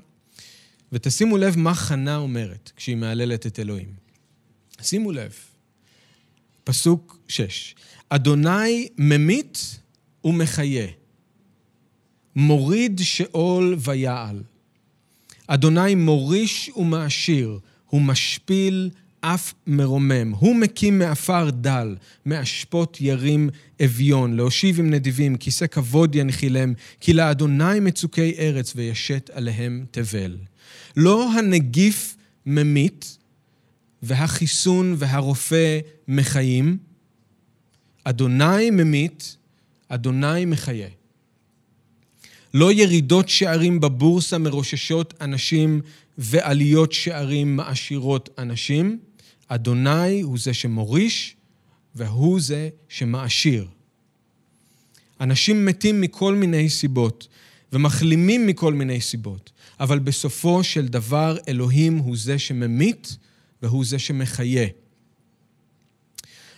ותשימו 0.92 1.38
לב 1.38 1.58
מה 1.58 1.74
חנה 1.74 2.16
אומרת 2.16 2.72
כשהיא 2.76 2.96
מהללת 2.96 3.46
את 3.46 3.58
אלוהים. 3.58 3.94
שימו 4.82 5.12
לב, 5.12 5.34
פסוק 6.64 7.18
6. 7.28 7.74
אדוני 8.08 8.88
ממית 8.98 9.78
ומחיה, 10.24 10.86
מוריד 12.36 13.00
שאול 13.04 13.76
ויעל. 13.78 14.42
אדוני 15.46 15.94
מוריש 15.94 16.70
ומעשיר, 16.76 17.58
הוא 17.86 18.02
משפיל 18.02 18.90
אף 19.20 19.54
מרומם. 19.66 20.34
הוא 20.38 20.56
מקים 20.56 20.98
מעפר 20.98 21.50
דל, 21.50 21.96
מאשפות 22.26 23.00
ירים 23.00 23.50
אביון, 23.84 24.36
להושיב 24.36 24.78
עם 24.78 24.90
נדיבים, 24.90 25.36
כיסא 25.36 25.66
כבוד 25.66 26.14
ינחילם, 26.14 26.72
כי 27.00 27.12
לאדוני 27.12 27.80
מצוקי 27.80 28.34
ארץ 28.38 28.72
וישת 28.76 29.30
עליהם 29.32 29.84
תבל. 29.90 30.36
לא 30.96 31.32
הנגיף 31.32 32.16
ממית 32.46 33.18
והחיסון 34.02 34.94
והרופא 34.98 35.78
מחיים, 36.08 36.78
אדוני 38.04 38.70
ממית, 38.70 39.36
אדוני 39.88 40.44
מחיה. 40.44 40.88
לא 42.54 42.72
ירידות 42.72 43.28
שערים 43.28 43.80
בבורסה 43.80 44.38
מרוששות 44.38 45.14
אנשים 45.20 45.80
ועליות 46.18 46.92
שערים 46.92 47.56
מעשירות 47.56 48.28
אנשים. 48.38 48.98
אדוני 49.48 50.20
הוא 50.20 50.38
זה 50.38 50.54
שמוריש 50.54 51.36
והוא 51.94 52.40
זה 52.40 52.68
שמעשיר. 52.88 53.66
אנשים 55.20 55.66
מתים 55.66 56.00
מכל 56.00 56.34
מיני 56.34 56.70
סיבות 56.70 57.28
ומחלימים 57.72 58.46
מכל 58.46 58.74
מיני 58.74 59.00
סיבות, 59.00 59.50
אבל 59.80 59.98
בסופו 59.98 60.64
של 60.64 60.88
דבר 60.88 61.36
אלוהים 61.48 61.96
הוא 61.96 62.16
זה 62.16 62.38
שממית 62.38 63.16
והוא 63.62 63.84
זה 63.84 63.98
שמחיה. 63.98 64.66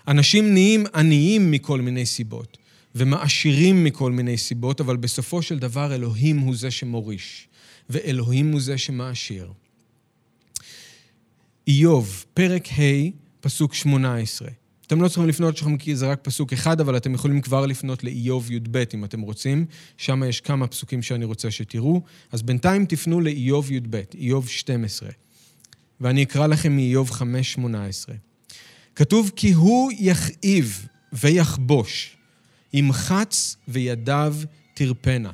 אנשים 0.09 0.53
נהיים 0.53 0.85
עניים 0.95 1.51
מכל 1.51 1.81
מיני 1.81 2.07
סיבות 2.07 2.59
ומעשירים 2.95 3.85
מכל 3.85 4.13
מיני 4.13 4.39
סיבות, 4.39 4.81
אבל 4.81 4.97
בסופו 4.97 5.43
של 5.43 5.59
דבר 5.59 5.95
אלוהים 5.95 6.39
הוא 6.39 6.57
זה 6.57 6.71
שמוריש, 6.71 7.49
ואלוהים 7.91 8.53
הוא 8.53 8.61
זה 8.61 8.79
שמעשיר. 8.79 9.53
איוב, 11.69 12.25
פרק 12.35 12.69
ה', 12.69 13.11
פסוק 13.41 13.75
18. 13.75 14.49
אתם 14.87 15.03
לא 15.03 15.09
צריכים 15.09 15.29
לפנות 15.29 15.57
שלכם 15.57 15.77
כי 15.77 15.97
זה 15.97 16.07
רק 16.07 16.19
פסוק 16.23 16.53
אחד, 16.53 16.81
אבל 16.81 16.97
אתם 16.97 17.15
יכולים 17.15 17.41
כבר 17.41 17.67
לפנות 17.67 18.05
לאיוב 18.05 18.51
י"ב 18.51 18.85
אם 18.95 19.05
אתם 19.05 19.21
רוצים. 19.21 19.67
שם 19.97 20.23
יש 20.29 20.41
כמה 20.41 20.67
פסוקים 20.67 21.03
שאני 21.03 21.25
רוצה 21.25 21.51
שתראו. 21.51 22.03
אז 22.33 22.43
בינתיים 22.43 22.87
תפנו 22.87 23.21
לאיוב 23.21 23.73
י"ב, 23.73 24.03
איוב 24.15 24.49
12. 24.49 25.09
ואני 26.01 26.23
אקרא 26.23 26.47
לכם 26.47 26.77
מאיוב 26.77 27.11
5.18. 27.11 27.65
כתוב, 28.95 29.33
כי 29.37 29.53
הוא 29.53 29.93
יכאיב 29.99 30.89
ויחבוש, 31.13 32.14
ימחץ 32.75 33.57
וידיו 33.69 34.37
תרפנה. 34.75 35.31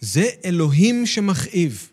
זה 0.00 0.28
אלוהים 0.44 1.06
שמכאיב, 1.06 1.90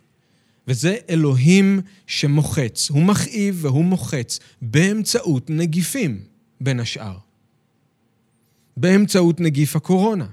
וזה 0.67 0.97
אלוהים 1.09 1.81
שמוחץ. 2.07 2.89
הוא 2.89 3.03
מכאיב 3.03 3.59
והוא 3.61 3.85
מוחץ 3.85 4.39
באמצעות 4.61 5.49
נגיפים, 5.49 6.21
בין 6.61 6.79
השאר. 6.79 7.17
באמצעות 8.77 9.39
נגיף 9.39 9.75
הקורונה. 9.75 10.27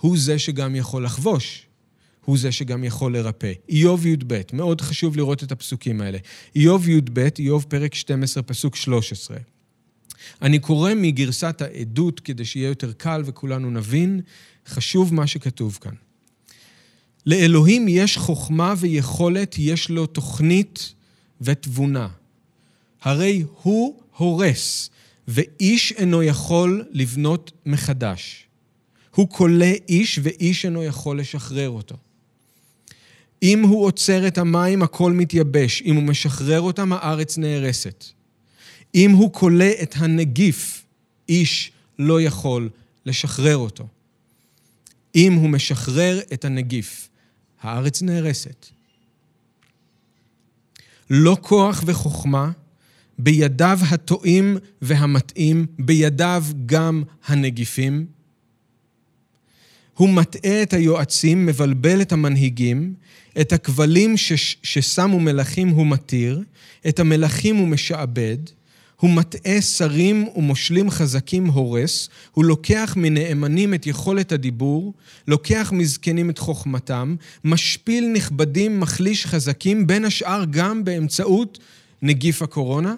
הוא 0.00 0.18
זה 0.18 0.38
שגם 0.38 0.76
יכול 0.76 1.04
לחבוש. 1.04 1.66
הוא 2.24 2.38
זה 2.38 2.52
שגם 2.52 2.84
יכול 2.84 3.16
לרפא. 3.16 3.52
איוב 3.68 4.06
י"ב, 4.06 4.40
מאוד 4.52 4.80
חשוב 4.80 5.16
לראות 5.16 5.42
את 5.42 5.52
הפסוקים 5.52 6.00
האלה. 6.00 6.18
איוב 6.56 6.88
י"ב, 6.88 7.28
איוב 7.38 7.66
פרק 7.68 7.94
12, 7.94 8.42
פסוק 8.42 8.76
13. 8.76 9.36
אני 10.42 10.58
קורא 10.58 10.92
מגרסת 10.96 11.62
העדות 11.62 12.20
כדי 12.20 12.44
שיהיה 12.44 12.68
יותר 12.68 12.92
קל 12.92 13.22
וכולנו 13.24 13.70
נבין. 13.70 14.20
חשוב 14.66 15.14
מה 15.14 15.26
שכתוב 15.26 15.78
כאן. 15.80 15.94
לאלוהים 17.26 17.88
יש 17.88 18.16
חוכמה 18.16 18.74
ויכולת, 18.78 19.54
יש 19.58 19.90
לו 19.90 20.06
תוכנית 20.06 20.94
ותבונה. 21.40 22.08
הרי 23.02 23.44
הוא 23.62 24.00
הורס, 24.16 24.90
ואיש 25.28 25.92
אינו 25.92 26.22
יכול 26.22 26.84
לבנות 26.90 27.52
מחדש. 27.66 28.46
הוא 29.14 29.28
כולא 29.30 29.66
איש, 29.88 30.20
ואיש 30.22 30.64
אינו 30.64 30.84
יכול 30.84 31.20
לשחרר 31.20 31.70
אותו. 31.70 31.96
אם 33.42 33.62
הוא 33.62 33.84
עוצר 33.84 34.26
את 34.26 34.38
המים, 34.38 34.82
הכל 34.82 35.12
מתייבש. 35.12 35.82
אם 35.82 35.94
הוא 35.96 36.02
משחרר 36.02 36.60
אותם, 36.60 36.92
הארץ 36.92 37.38
נהרסת. 37.38 38.04
אם 38.94 39.10
הוא 39.10 39.32
כולא 39.32 39.70
את 39.82 39.94
הנגיף, 39.96 40.84
איש 41.28 41.72
לא 41.98 42.22
יכול 42.22 42.68
לשחרר 43.06 43.56
אותו. 43.56 43.86
אם 45.14 45.32
הוא 45.32 45.50
משחרר 45.50 46.20
את 46.32 46.44
הנגיף, 46.44 47.08
הארץ 47.60 48.02
נהרסת. 48.02 48.66
לא 51.10 51.36
כוח 51.40 51.82
וחוכמה, 51.86 52.50
בידיו 53.18 53.78
הטועים 53.90 54.56
והמטעים, 54.82 55.66
בידיו 55.78 56.44
גם 56.66 57.02
הנגיפים. 57.26 58.06
הוא 59.94 60.08
מטעה 60.08 60.62
את 60.62 60.72
היועצים, 60.72 61.46
מבלבל 61.46 62.02
את 62.02 62.12
המנהיגים, 62.12 62.94
את 63.40 63.52
הכבלים 63.52 64.16
שש, 64.16 64.56
ששמו 64.62 65.20
מלכים 65.20 65.68
הוא 65.68 65.86
מתיר, 65.86 66.42
את 66.88 66.98
המלכים 66.98 67.56
הוא 67.56 67.68
משעבד, 67.68 68.38
הוא 69.00 69.10
מטעה 69.10 69.60
שרים 69.60 70.28
ומושלים 70.36 70.90
חזקים 70.90 71.46
הורס, 71.46 72.08
הוא 72.32 72.44
לוקח 72.44 72.94
מנאמנים 72.96 73.74
את 73.74 73.86
יכולת 73.86 74.32
הדיבור, 74.32 74.94
לוקח 75.28 75.72
מזקנים 75.74 76.30
את 76.30 76.38
חוכמתם, 76.38 77.16
משפיל 77.44 78.12
נכבדים, 78.12 78.80
מחליש 78.80 79.26
חזקים, 79.26 79.86
בין 79.86 80.04
השאר 80.04 80.44
גם 80.50 80.84
באמצעות 80.84 81.58
נגיף 82.02 82.42
הקורונה. 82.42 82.94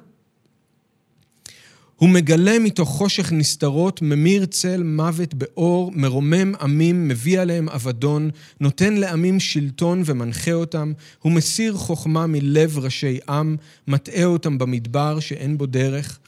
הוא 2.00 2.08
מגלה 2.08 2.58
מתוך 2.58 2.88
חושך 2.88 3.32
נסתרות, 3.32 4.02
ממיר 4.02 4.46
צל 4.46 4.82
מוות 4.82 5.34
באור, 5.34 5.92
מרומם 5.94 6.54
עמים, 6.60 7.08
מביא 7.08 7.40
עליהם 7.40 7.68
אבדון, 7.68 8.30
נותן 8.60 8.94
לעמים 8.94 9.40
שלטון 9.40 10.02
ומנחה 10.04 10.52
אותם, 10.52 10.92
הוא 11.18 11.32
מסיר 11.32 11.74
חוכמה 11.74 12.26
מלב 12.26 12.78
ראשי 12.78 13.18
עם, 13.28 13.56
מטעה 13.88 14.24
אותם 14.24 14.58
במדבר 14.58 15.20
שאין 15.20 15.58
בו 15.58 15.66
דרך. 15.66 16.18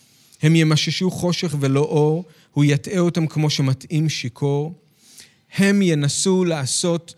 הם 0.42 0.56
ימששו 0.56 1.10
חושך 1.10 1.54
ולא 1.60 1.80
אור, 1.80 2.24
הוא 2.52 2.64
יטעה 2.64 2.98
אותם 2.98 3.26
כמו 3.26 3.50
שמטעים 3.50 4.08
שיכור. 4.08 4.74
הם 5.56 5.82
ינסו 5.82 6.44
לעשות 6.44 7.14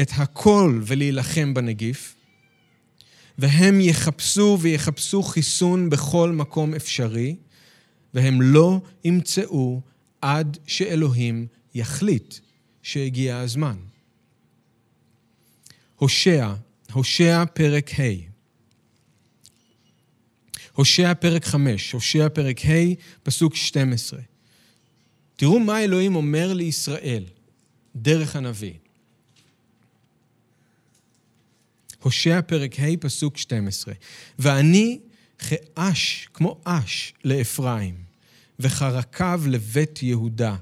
את 0.00 0.10
הכל 0.16 0.80
ולהילחם 0.86 1.54
בנגיף, 1.54 2.14
והם 3.38 3.80
יחפשו 3.80 4.58
ויחפשו 4.60 5.22
חיסון 5.22 5.90
בכל 5.90 6.32
מקום 6.32 6.74
אפשרי. 6.74 7.36
והם 8.16 8.42
לא 8.42 8.80
ימצאו 9.04 9.80
עד 10.20 10.58
שאלוהים 10.66 11.46
יחליט 11.74 12.34
שהגיע 12.82 13.38
הזמן. 13.38 13.76
הושע, 15.96 16.54
הושע 16.92 17.44
פרק 17.54 17.90
ה'. 18.00 18.02
הושע 20.72 21.14
פרק 21.14 21.44
5, 21.44 21.92
הושע 21.92 22.28
פרק 22.28 22.64
ה', 22.64 22.94
פסוק 23.22 23.54
12. 23.54 24.20
תראו 25.36 25.60
מה 25.60 25.84
אלוהים 25.84 26.16
אומר 26.16 26.52
לישראל 26.52 27.24
דרך 27.96 28.36
הנביא. 28.36 28.74
הושע 32.00 32.40
פרק 32.42 32.80
ה', 32.80 32.96
פסוק 33.00 33.36
12. 33.36 33.94
ואני 34.38 34.98
כאש, 35.38 36.28
כמו 36.34 36.60
אש, 36.64 37.12
לאפרים, 37.24 38.05
וחרקיו 38.60 39.42
לבית 39.46 40.02
יהודה. 40.02 40.56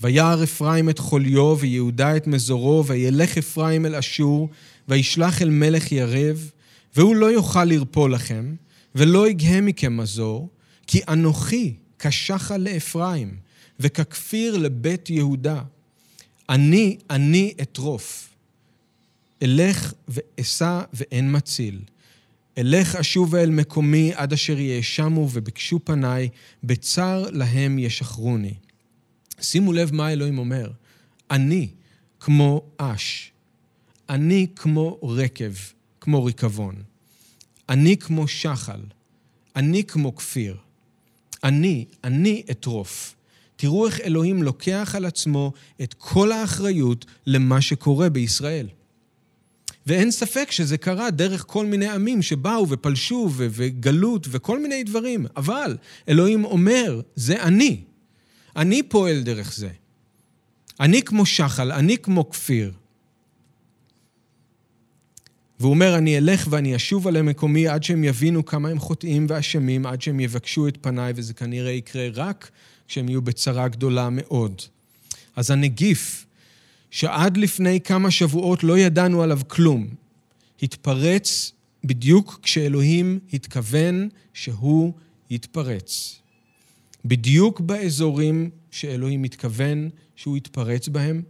וירא 0.00 0.44
אפרים 0.44 0.90
את 0.90 0.98
חוליו, 0.98 1.56
ויהודה 1.60 2.16
את 2.16 2.26
מזורו, 2.26 2.86
וילך 2.86 3.38
אפרים 3.38 3.86
אל 3.86 3.94
אשור, 3.94 4.48
וישלח 4.88 5.42
אל 5.42 5.50
מלך 5.50 5.92
ירב, 5.92 6.50
והוא 6.96 7.16
לא 7.16 7.26
יוכל 7.26 7.64
לרפוא 7.64 8.08
לכם, 8.08 8.54
ולא 8.94 9.28
יגהה 9.28 9.60
מכם 9.60 9.96
מזור, 9.96 10.48
כי 10.86 11.00
אנוכי 11.08 11.74
כשחה 11.98 12.56
לאפרים, 12.56 13.36
וככפיר 13.80 14.58
לבית 14.58 15.10
יהודה. 15.10 15.62
אני, 16.48 16.98
אני 17.10 17.54
אטרוף. 17.62 18.28
אלך 19.42 19.92
ואשא 20.08 20.80
ואין 20.92 21.36
מציל. 21.36 21.78
אלך 22.58 22.96
אשובה 22.96 23.42
אל 23.42 23.50
מקומי 23.50 24.12
עד 24.14 24.32
אשר 24.32 24.58
יאשמו 24.58 25.28
וביקשו 25.32 25.80
פניי, 25.84 26.28
בצר 26.64 27.26
להם 27.32 27.78
ישחרוני. 27.78 28.54
שימו 29.40 29.72
לב 29.72 29.94
מה 29.94 30.12
אלוהים 30.12 30.38
אומר. 30.38 30.70
אני 31.30 31.68
כמו 32.20 32.62
אש. 32.76 33.32
אני 34.08 34.46
כמו 34.56 34.98
רקב, 35.02 35.52
כמו 36.00 36.24
ריקבון. 36.24 36.74
אני 37.68 37.96
כמו 37.96 38.28
שחל. 38.28 38.80
אני 39.56 39.84
כמו 39.84 40.16
כפיר. 40.16 40.56
אני, 41.44 41.84
אני 42.04 42.42
אטרוף. 42.50 43.14
תראו 43.56 43.86
איך 43.86 44.00
אלוהים 44.00 44.42
לוקח 44.42 44.92
על 44.96 45.04
עצמו 45.04 45.52
את 45.82 45.94
כל 45.94 46.32
האחריות 46.32 47.06
למה 47.26 47.60
שקורה 47.60 48.08
בישראל. 48.08 48.68
ואין 49.86 50.10
ספק 50.10 50.50
שזה 50.50 50.78
קרה 50.78 51.10
דרך 51.10 51.44
כל 51.46 51.66
מיני 51.66 51.88
עמים 51.88 52.22
שבאו 52.22 52.68
ופלשו 52.68 53.28
ו- 53.32 53.46
וגלות 53.50 54.26
וכל 54.30 54.62
מיני 54.62 54.82
דברים. 54.82 55.26
אבל 55.36 55.76
אלוהים 56.08 56.44
אומר, 56.44 57.00
זה 57.16 57.42
אני. 57.42 57.80
אני 58.56 58.82
פועל 58.82 59.22
דרך 59.22 59.54
זה. 59.54 59.68
אני 60.80 61.02
כמו 61.02 61.26
שחל, 61.26 61.72
אני 61.72 61.98
כמו 61.98 62.30
כפיר. 62.30 62.72
והוא 65.60 65.70
אומר, 65.70 65.98
אני 65.98 66.18
אלך 66.18 66.46
ואני 66.50 66.76
אשוב 66.76 67.08
על 67.08 67.16
המקומי 67.16 67.68
עד 67.68 67.82
שהם 67.82 68.04
יבינו 68.04 68.44
כמה 68.44 68.68
הם 68.68 68.78
חוטאים 68.78 69.26
ואשמים, 69.28 69.86
עד 69.86 70.02
שהם 70.02 70.20
יבקשו 70.20 70.68
את 70.68 70.78
פניי, 70.80 71.12
וזה 71.16 71.34
כנראה 71.34 71.70
יקרה 71.70 72.08
רק 72.14 72.50
כשהם 72.88 73.08
יהיו 73.08 73.22
בצרה 73.22 73.68
גדולה 73.68 74.08
מאוד. 74.10 74.62
אז 75.36 75.50
הנגיף 75.50 76.26
שעד 76.90 77.36
לפני 77.36 77.80
כמה 77.80 78.10
שבועות 78.10 78.64
לא 78.64 78.78
ידענו 78.78 79.22
עליו 79.22 79.40
כלום, 79.48 79.88
התפרץ 80.62 81.52
בדיוק 81.84 82.40
כשאלוהים 82.42 83.18
התכוון 83.32 84.08
שהוא 84.34 84.92
יתפרץ. 85.30 86.20
בדיוק 87.04 87.60
באזורים 87.60 88.50
שאלוהים 88.70 89.24
התכוון 89.24 89.90
שהוא 90.16 90.36
יתפרץ 90.36 90.88
בהם, 90.88 91.22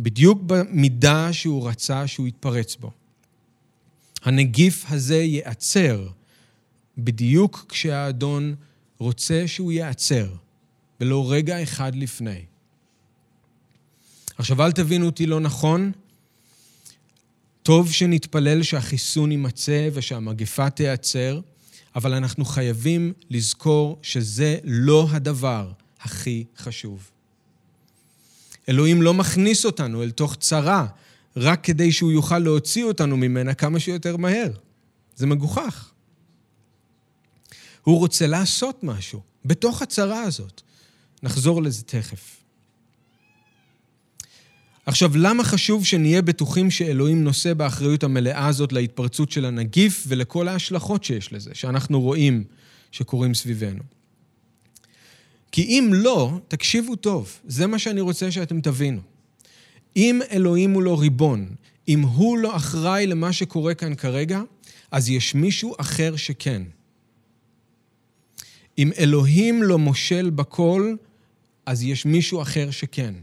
בדיוק 0.00 0.42
במידה 0.42 1.32
שהוא 1.32 1.68
רצה 1.68 2.06
שהוא 2.06 2.28
יתפרץ 2.28 2.76
בו. 2.76 2.90
הנגיף 4.22 4.84
הזה 4.88 5.16
ייעצר 5.16 6.08
בדיוק 6.98 7.66
כשהאדון 7.68 8.54
רוצה 8.98 9.42
שהוא 9.46 9.72
ייעצר, 9.72 10.28
ולא 11.00 11.32
רגע 11.32 11.62
אחד 11.62 11.94
לפני. 11.94 12.40
עכשיו, 14.38 14.62
אל 14.62 14.72
תבינו 14.72 15.06
אותי 15.06 15.26
לא 15.26 15.40
נכון. 15.40 15.92
טוב 17.62 17.92
שנתפלל 17.92 18.62
שהחיסון 18.62 19.30
יימצא 19.30 19.88
ושהמגפה 19.92 20.70
תיעצר, 20.70 21.40
אבל 21.94 22.14
אנחנו 22.14 22.44
חייבים 22.44 23.12
לזכור 23.30 23.98
שזה 24.02 24.58
לא 24.64 25.08
הדבר 25.10 25.72
הכי 26.00 26.44
חשוב. 26.58 27.10
אלוהים 28.68 29.02
לא 29.02 29.14
מכניס 29.14 29.64
אותנו 29.64 30.02
אל 30.02 30.10
תוך 30.10 30.36
צרה 30.36 30.86
רק 31.36 31.64
כדי 31.64 31.92
שהוא 31.92 32.12
יוכל 32.12 32.38
להוציא 32.38 32.84
אותנו 32.84 33.16
ממנה 33.16 33.54
כמה 33.54 33.80
שיותר 33.80 34.16
מהר. 34.16 34.50
זה 35.16 35.26
מגוחך. 35.26 35.90
הוא 37.82 37.98
רוצה 37.98 38.26
לעשות 38.26 38.84
משהו 38.84 39.20
בתוך 39.44 39.82
הצרה 39.82 40.22
הזאת. 40.22 40.62
נחזור 41.22 41.62
לזה 41.62 41.82
תכף. 41.82 42.36
עכשיו, 44.86 45.16
למה 45.16 45.44
חשוב 45.44 45.84
שנהיה 45.84 46.22
בטוחים 46.22 46.70
שאלוהים 46.70 47.24
נושא 47.24 47.54
באחריות 47.54 48.04
המלאה 48.04 48.46
הזאת 48.46 48.72
להתפרצות 48.72 49.30
של 49.30 49.44
הנגיף 49.44 50.04
ולכל 50.08 50.48
ההשלכות 50.48 51.04
שיש 51.04 51.32
לזה, 51.32 51.50
שאנחנו 51.54 52.00
רואים 52.00 52.44
שקורים 52.92 53.34
סביבנו? 53.34 53.82
כי 55.52 55.62
אם 55.62 55.90
לא, 55.92 56.40
תקשיבו 56.48 56.96
טוב, 56.96 57.40
זה 57.46 57.66
מה 57.66 57.78
שאני 57.78 58.00
רוצה 58.00 58.30
שאתם 58.30 58.60
תבינו. 58.60 59.00
אם 59.96 60.20
אלוהים 60.30 60.70
הוא 60.70 60.82
לא 60.82 61.00
ריבון, 61.00 61.48
אם 61.88 62.00
הוא 62.00 62.38
לא 62.38 62.56
אחראי 62.56 63.06
למה 63.06 63.32
שקורה 63.32 63.74
כאן 63.74 63.94
כרגע, 63.94 64.42
אז 64.90 65.10
יש 65.10 65.34
מישהו 65.34 65.74
אחר 65.78 66.16
שכן. 66.16 66.62
אם 68.78 68.90
אלוהים 68.98 69.62
לא 69.62 69.78
מושל 69.78 70.30
בכל, 70.30 70.94
אז 71.66 71.82
יש 71.82 72.06
מישהו 72.06 72.42
אחר 72.42 72.70
שכן. 72.70 73.14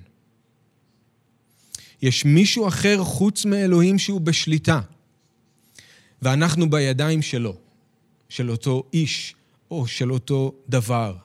יש 2.04 2.26
מישהו 2.26 2.68
אחר 2.68 3.04
חוץ 3.04 3.46
מאלוהים 3.46 4.00
שהוא 4.00 4.22
בשליטה, 4.22 4.82
ואנחנו 6.22 6.70
בידיים 6.70 7.22
שלו, 7.22 7.56
של 8.30 8.52
אותו 8.52 8.84
איש 8.94 9.36
או 9.72 9.88
של 9.88 10.12
אותו 10.12 10.54
דבר. 10.70 11.16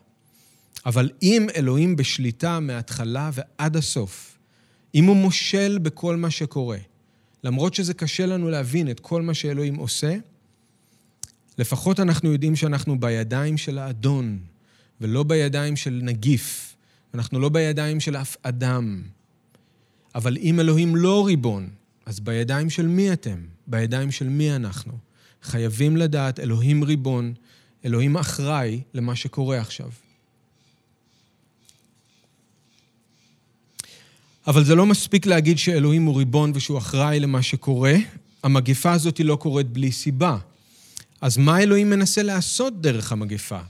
אבל 0.87 1.11
אם 1.23 1.47
אלוהים 1.57 1.97
בשליטה 1.97 2.61
מההתחלה 2.61 3.31
ועד 3.35 3.77
הסוף, 3.77 4.39
אם 4.95 5.05
הוא 5.05 5.17
מושל 5.17 5.79
בכל 5.83 6.17
מה 6.17 6.31
שקורה, 6.31 6.79
למרות 7.45 7.75
שזה 7.75 7.95
קשה 7.95 8.27
לנו 8.27 8.51
להבין 8.51 8.91
את 8.91 9.01
כל 9.01 9.23
מה 9.23 9.35
שאלוהים 9.35 9.75
עושה, 9.75 10.17
לפחות 11.59 12.01
אנחנו 12.01 12.33
יודעים 12.33 12.57
שאנחנו 12.57 13.01
בידיים 13.01 13.57
של 13.57 13.79
האדון, 13.79 14.39
ולא 15.01 15.23
בידיים 15.23 15.77
של 15.77 16.01
נגיף. 16.03 16.77
אנחנו 17.15 17.41
לא 17.41 17.49
בידיים 17.49 18.01
של 18.01 18.17
אף 18.17 18.37
אדם. 18.43 19.03
אבל 20.19 20.37
אם 20.37 20.61
אלוהים 20.61 20.97
לא 20.97 21.27
ריבון, 21.27 21.69
אז 22.07 22.21
בידיים 22.21 22.71
של 22.71 22.87
מי 22.87 23.13
אתם? 23.13 23.39
בידיים 23.67 24.11
של 24.11 24.29
מי 24.29 24.57
אנחנו? 24.57 24.93
חייבים 25.43 25.97
לדעת, 25.97 26.41
אלוהים 26.41 26.85
ריבון, 26.85 27.35
אלוהים 27.85 28.17
אחראי 28.17 28.81
למה 28.95 29.17
שקורה 29.17 29.61
עכשיו. 29.61 29.91
אבל 34.47 34.65
זה 34.65 34.75
לא 34.75 34.87
מספיק 34.87 35.27
להגיד 35.27 35.59
שאלוהים 35.59 36.05
הוא 36.05 36.19
ריבון 36.19 36.53
ושהוא 36.55 36.79
אחראי 36.79 37.21
למה 37.21 37.43
שקורה. 37.43 37.95
המגפה 38.43 38.93
הזאת 38.93 39.21
לא 39.21 39.37
קורית 39.37 39.67
בלי 39.67 39.93
סיבה. 39.93 40.39
אז 41.21 41.37
מה 41.37 41.63
אלוהים 41.63 41.91
מנסה 41.91 42.23
לעשות 42.23 42.81
דרך 42.81 43.13
המגפה? 43.13 43.61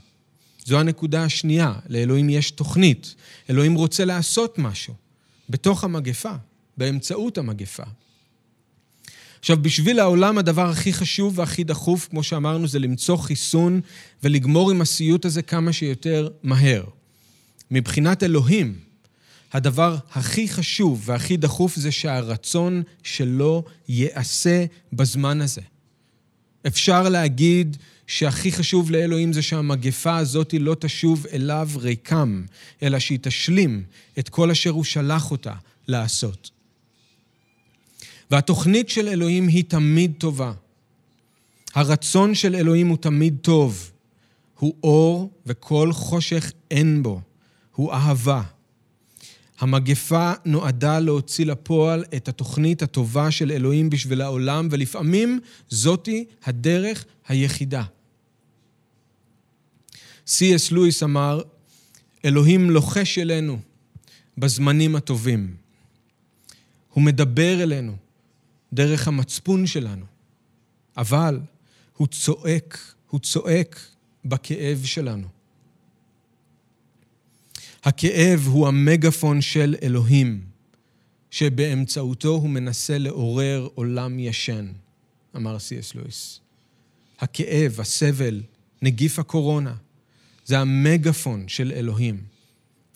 זו 0.65 0.79
הנקודה 0.79 1.23
השנייה. 1.23 1.73
לאלוהים 1.89 2.29
יש 2.29 2.51
תוכנית. 2.51 3.15
אלוהים 3.49 3.75
רוצה 3.75 4.05
לעשות 4.05 4.57
משהו 4.57 5.08
בתוך 5.49 5.83
המגפה, 5.83 6.33
באמצעות 6.77 7.37
המגפה. 7.37 7.83
עכשיו, 9.39 9.61
בשביל 9.61 9.99
העולם 9.99 10.37
הדבר 10.37 10.69
הכי 10.69 10.93
חשוב 10.93 11.39
והכי 11.39 11.63
דחוף, 11.63 12.07
כמו 12.09 12.23
שאמרנו, 12.23 12.67
זה 12.67 12.79
למצוא 12.79 13.17
חיסון 13.17 13.81
ולגמור 14.23 14.71
עם 14.71 14.81
הסיוט 14.81 15.25
הזה 15.25 15.41
כמה 15.41 15.73
שיותר 15.73 16.29
מהר. 16.43 16.83
מבחינת 17.71 18.23
אלוהים, 18.23 18.79
הדבר 19.53 19.97
הכי 20.11 20.47
חשוב 20.47 21.01
והכי 21.05 21.37
דחוף 21.37 21.75
זה 21.75 21.91
שהרצון 21.91 22.83
שלו 23.03 23.63
ייעשה 23.87 24.65
בזמן 24.93 25.41
הזה. 25.41 25.61
אפשר 26.67 27.09
להגיד 27.09 27.77
שהכי 28.09 28.51
חשוב 28.51 28.91
לאלוהים 28.91 29.33
זה 29.33 29.41
שהמגפה 29.41 30.17
הזאת 30.17 30.53
לא 30.59 30.75
תשוב 30.79 31.25
אליו 31.33 31.69
ריקם, 31.75 32.45
אלא 32.83 32.99
שהיא 32.99 33.19
תשלים 33.21 33.83
את 34.19 34.29
כל 34.29 34.51
אשר 34.51 34.69
הוא 34.69 34.83
שלח 34.83 35.31
אותה 35.31 35.53
לעשות. 35.87 36.49
והתוכנית 38.31 38.89
של 38.89 39.07
אלוהים 39.07 39.47
היא 39.47 39.63
תמיד 39.67 40.13
טובה. 40.17 40.53
הרצון 41.73 42.35
של 42.35 42.55
אלוהים 42.55 42.87
הוא 42.87 42.97
תמיד 42.97 43.37
טוב. 43.41 43.91
הוא 44.59 44.73
אור 44.83 45.31
וכל 45.45 45.93
חושך 45.93 46.51
אין 46.71 47.03
בו. 47.03 47.21
הוא 47.75 47.93
אהבה. 47.93 48.41
המגפה 49.59 50.31
נועדה 50.45 50.99
להוציא 50.99 51.45
לפועל 51.45 52.03
את 52.15 52.27
התוכנית 52.27 52.81
הטובה 52.81 53.31
של 53.31 53.51
אלוהים 53.51 53.89
בשביל 53.89 54.21
העולם, 54.21 54.67
ולפעמים 54.71 55.39
זאתי 55.69 56.25
הדרך 56.45 57.05
היחידה. 57.27 57.83
סי.אס 60.29 60.71
לואיס 60.71 61.03
אמר, 61.03 61.41
אלוהים 62.25 62.69
לוחש 62.69 63.17
אלינו 63.17 63.59
בזמנים 64.37 64.95
הטובים. 64.95 65.55
הוא 66.93 67.03
מדבר 67.03 67.63
אלינו 67.63 67.95
דרך 68.73 69.07
המצפון 69.07 69.67
שלנו, 69.67 70.05
אבל 70.97 71.39
הוא 71.97 72.07
צועק, 72.07 72.93
הוא 73.09 73.19
צועק 73.19 73.79
בכאב 74.25 74.81
שלנו. 74.85 75.27
הכאב 77.83 78.39
הוא 78.47 78.67
המגפון 78.67 79.41
של 79.41 79.75
אלוהים, 79.83 80.45
שבאמצעותו 81.31 82.29
הוא 82.29 82.49
מנסה 82.49 82.97
לעורר 82.97 83.67
עולם 83.75 84.19
ישן, 84.19 84.71
אמר 85.35 85.59
סי.אס 85.59 85.95
לואיס. 85.95 86.39
הכאב, 87.19 87.79
הסבל, 87.79 88.41
נגיף 88.81 89.19
הקורונה, 89.19 89.75
זה 90.49 90.59
המגפון 90.59 91.47
של 91.47 91.71
אלוהים. 91.75 92.23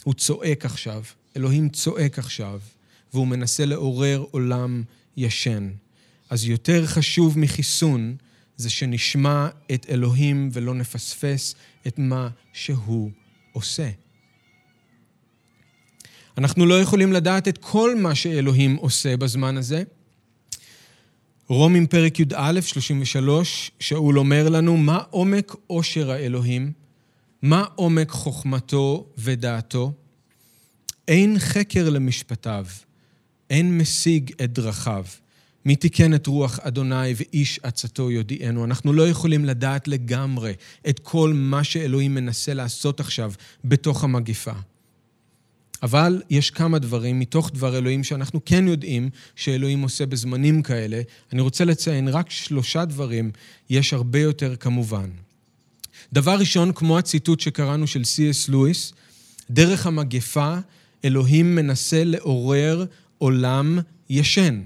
הוא 0.04 0.13
צועק 0.13 0.66
עכשיו, 0.66 1.04
אלוהים 1.38 1.70
צועק 1.70 2.20
עכשיו, 2.20 2.60
והוא 3.13 3.28
מנסה 3.28 3.66
לעורר 3.66 4.26
עולם 4.32 4.84
ישן. 5.18 5.70
אז 6.30 6.46
יותר 6.46 6.86
חשוב 6.86 7.39
מחיסון 7.39 8.16
זה 8.58 8.70
שנשמע 8.70 9.48
את 9.74 9.86
אלוהים 9.89 10.50
ולא 10.54 10.74
נפספס 10.74 11.56
את 11.88 12.00
מה 12.00 12.30
שהוא 12.54 13.12
עושה. 13.52 13.89
אנחנו 16.38 16.66
לא 16.66 16.82
יכולים 16.82 17.13
לדעת 17.13 17.48
את 17.48 17.58
כל 17.58 17.96
מה 17.96 18.16
שאלוהים 18.16 18.76
עושה 18.76 19.18
בזמן 19.18 19.58
הזה. 19.58 19.84
רומים 21.48 21.88
פרק 21.88 22.20
י"א, 22.20 22.62
33, 22.62 23.72
שאול 23.80 24.20
אומר 24.20 24.50
לנו, 24.50 24.78
מה 24.78 24.98
עומק 25.10 25.56
עושר 25.68 26.12
האלוהים? 26.12 26.83
מה 27.43 27.65
עומק 27.75 28.10
חוכמתו 28.10 29.06
ודעתו? 29.17 29.93
אין 31.08 31.39
חקר 31.39 31.89
למשפטיו, 31.89 32.65
אין 33.49 33.77
משיג 33.77 34.32
את 34.43 34.53
דרכיו. 34.53 35.06
מי 35.65 35.75
תיקן 35.75 36.13
את 36.13 36.27
רוח 36.27 36.60
אדוני 36.60 37.13
ואיש 37.15 37.60
עצתו 37.63 38.12
יודיענו. 38.12 38.65
אנחנו 38.65 38.93
לא 38.93 39.10
יכולים 39.10 39.45
לדעת 39.45 39.88
לגמרי 39.88 40.53
את 40.89 40.99
כל 40.99 41.34
מה 41.36 41.63
שאלוהים 41.63 42.15
מנסה 42.15 42.53
לעשות 42.53 42.99
עכשיו 42.99 43.34
בתוך 43.65 44.03
המגיפה. 44.03 44.53
אבל 45.84 46.21
יש 46.29 46.51
כמה 46.51 46.79
דברים 46.79 47.19
מתוך 47.19 47.51
דבר 47.53 47.77
אלוהים 47.77 48.03
שאנחנו 48.03 48.45
כן 48.45 48.67
יודעים 48.67 49.10
שאלוהים 49.36 49.82
עושה 49.82 50.06
בזמנים 50.06 50.62
כאלה. 50.62 51.01
אני 51.34 51.41
רוצה 51.41 51.65
לציין 51.65 52.08
רק 52.08 52.29
שלושה 52.29 52.86
דברים, 52.86 53.32
יש 53.69 53.93
הרבה 53.93 54.19
יותר 54.19 54.56
כמובן. 54.56 55.10
דבר 56.13 56.36
ראשון, 56.39 56.71
כמו 56.73 56.97
הציטוט 56.97 57.39
שקראנו 57.39 57.88
של 57.88 58.04
סי.אס 58.04 58.49
לואיס, 58.49 58.93
דרך 59.49 59.88
המגפה 59.88 60.58
אלוהים 61.06 61.56
מנסה 61.56 62.04
לעורר 62.04 62.86
עולם 63.17 63.80
ישן. 64.10 64.62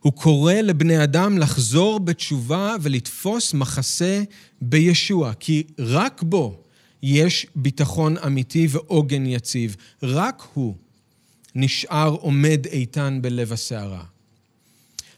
הוא 0.00 0.12
קורא 0.12 0.54
לבני 0.54 1.04
אדם 1.04 1.38
לחזור 1.38 2.00
בתשובה 2.00 2.74
ולתפוס 2.82 3.54
מחסה 3.54 4.22
בישוע, 4.60 5.32
כי 5.34 5.62
רק 5.78 6.22
בו 6.22 6.62
יש 7.02 7.46
ביטחון 7.56 8.16
אמיתי 8.18 8.66
ועוגן 8.70 9.26
יציב. 9.26 9.76
רק 10.02 10.42
הוא 10.54 10.74
נשאר 11.54 12.08
עומד 12.08 12.66
איתן 12.66 13.18
בלב 13.22 13.52
הסערה. 13.52 14.04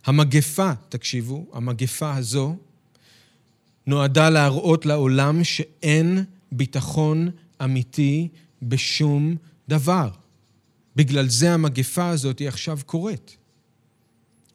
המגפה, 0.07 0.73
תקשיבו, 0.89 1.47
המגפה 1.53 2.17
הזו 2.17 2.57
נועדה 3.87 4.31
להראות 4.31 4.87
לעולם 4.87 5.45
שאין 5.45 6.25
ביטחון 6.53 7.31
אמיתי 7.65 8.29
בשום 8.63 9.37
דבר. 9.69 10.11
בגלל 10.97 11.29
זה 11.29 11.55
המגפה 11.55 12.09
הזאת 12.09 12.39
היא 12.39 12.49
עכשיו 12.49 12.79
קורית. 12.87 13.37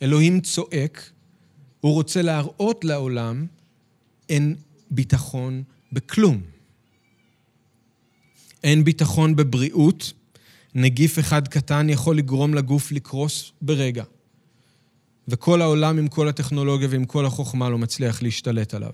אלוהים 0.02 0.42
צועק, 0.42 1.10
הוא 1.80 1.94
רוצה 1.94 2.22
להראות 2.22 2.86
לעולם 2.86 3.46
אין 4.30 4.56
ביטחון 4.92 5.64
בכלום. 5.92 6.42
אין 8.64 8.84
ביטחון 8.84 9.36
בבריאות, 9.36 10.14
נגיף 10.76 11.20
אחד 11.20 11.48
קטן 11.48 11.90
יכול 11.90 12.18
לגרום 12.18 12.54
לגוף 12.54 12.92
לקרוס 12.92 13.52
ברגע. 13.62 14.04
וכל 15.28 15.62
העולם 15.62 15.98
עם 15.98 16.08
כל 16.08 16.28
הטכנולוגיה 16.28 16.88
ועם 16.92 17.06
כל 17.06 17.26
החוכמה 17.26 17.70
לא 17.70 17.78
מצליח 17.78 18.22
להשתלט 18.22 18.74
עליו. 18.74 18.94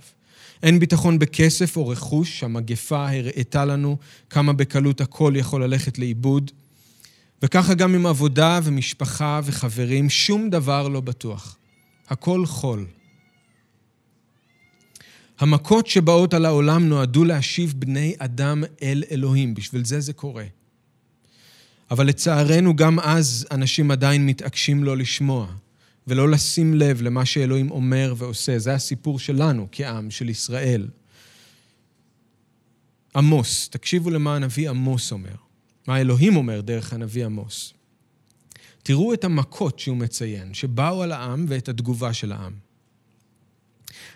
אין 0.64 0.80
ביטחון 0.80 1.20
בכסף 1.20 1.78
או 1.78 1.88
רכוש, 1.88 2.44
המגפה 2.44 3.10
הראתה 3.10 3.66
לנו 3.66 3.98
כמה 4.30 4.54
בקלות 4.54 5.02
הכל 5.02 5.34
יכול 5.36 5.64
ללכת 5.64 6.00
לאיבוד. 6.00 6.52
וככה 7.42 7.74
גם 7.74 7.96
עם 7.96 8.06
עבודה 8.06 8.60
ומשפחה 8.64 9.42
וחברים, 9.44 10.10
שום 10.10 10.50
דבר 10.50 10.88
לא 10.88 11.02
בטוח. 11.02 11.58
הכל 12.08 12.46
חול. 12.46 12.86
המכות 15.40 15.88
שבאות 15.88 16.34
על 16.34 16.46
העולם 16.46 16.90
נועדו 16.90 17.24
להשיב 17.24 17.74
בני 17.78 18.16
אדם 18.18 18.64
אל 18.84 19.04
אלוהים, 19.12 19.54
בשביל 19.54 19.86
זה 19.86 20.00
זה 20.00 20.14
קורה. 20.14 20.46
אבל 21.92 22.08
לצערנו 22.08 22.76
גם 22.76 23.00
אז 23.00 23.48
אנשים 23.52 23.92
עדיין 23.92 24.26
מתעקשים 24.26 24.84
לא 24.84 24.98
לשמוע 24.98 25.48
ולא 26.08 26.30
לשים 26.30 26.74
לב 26.74 27.02
למה 27.02 27.26
שאלוהים 27.26 27.72
אומר 27.72 28.14
ועושה. 28.18 28.60
זה 28.60 28.74
הסיפור 28.74 29.20
שלנו 29.20 29.68
כעם, 29.72 30.12
של 30.12 30.30
ישראל. 30.30 30.88
עמוס, 33.16 33.70
תקשיבו 33.70 34.10
למה 34.10 34.36
הנביא 34.36 34.70
עמוס 34.70 35.12
אומר, 35.12 35.36
מה 35.88 36.02
אלוהים 36.02 36.36
אומר 36.36 36.62
דרך 36.62 36.94
הנביא 36.94 37.26
עמוס. 37.26 37.74
תראו 38.84 39.14
את 39.14 39.24
המכות 39.24 39.80
שהוא 39.80 39.98
מציין, 39.98 40.54
שבאו 40.54 41.04
על 41.04 41.12
העם 41.12 41.46
ואת 41.48 41.70
התגובה 41.70 42.14
של 42.14 42.32
העם. 42.32 42.54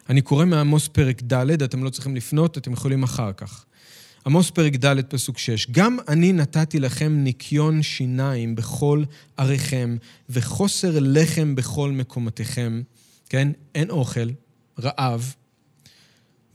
אני 0.10 0.22
קורא 0.22 0.46
מעמוס 0.46 0.88
פרק 0.88 1.22
ד', 1.24 1.64
אתם 1.64 1.84
לא 1.84 1.90
צריכים 1.90 2.16
לפנות, 2.16 2.58
אתם 2.58 2.74
יכולים 2.74 3.04
אחר 3.04 3.34
כך. 3.34 3.66
עמוס 4.30 4.50
פרק 4.50 4.76
ד', 4.76 5.02
פסוק 5.02 5.38
6, 5.38 5.72
גם 5.72 5.98
אני 6.08 6.34
נתתי 6.34 6.80
לכם 6.80 7.14
ניקיון 7.18 7.82
שיניים 7.82 8.56
בכל 8.56 9.04
עריכם, 9.38 9.98
וחוסר 10.30 10.98
לחם 11.02 11.56
בכל 11.56 11.92
מקומותיכם, 11.92 12.82
כן? 13.30 13.52
אין 13.76 13.90
אוכל, 13.90 14.30
רעב, 14.80 15.36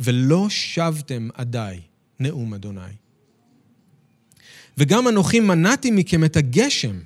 ולא 0.00 0.46
שבתם 0.48 1.28
עדיי, 1.34 1.80
נאום 2.20 2.54
אדוני. 2.54 2.80
וגם 4.78 5.08
אנוכי 5.08 5.40
מנעתי 5.40 5.90
מכם 5.90 6.24
את 6.24 6.36
הגשם, 6.36 6.98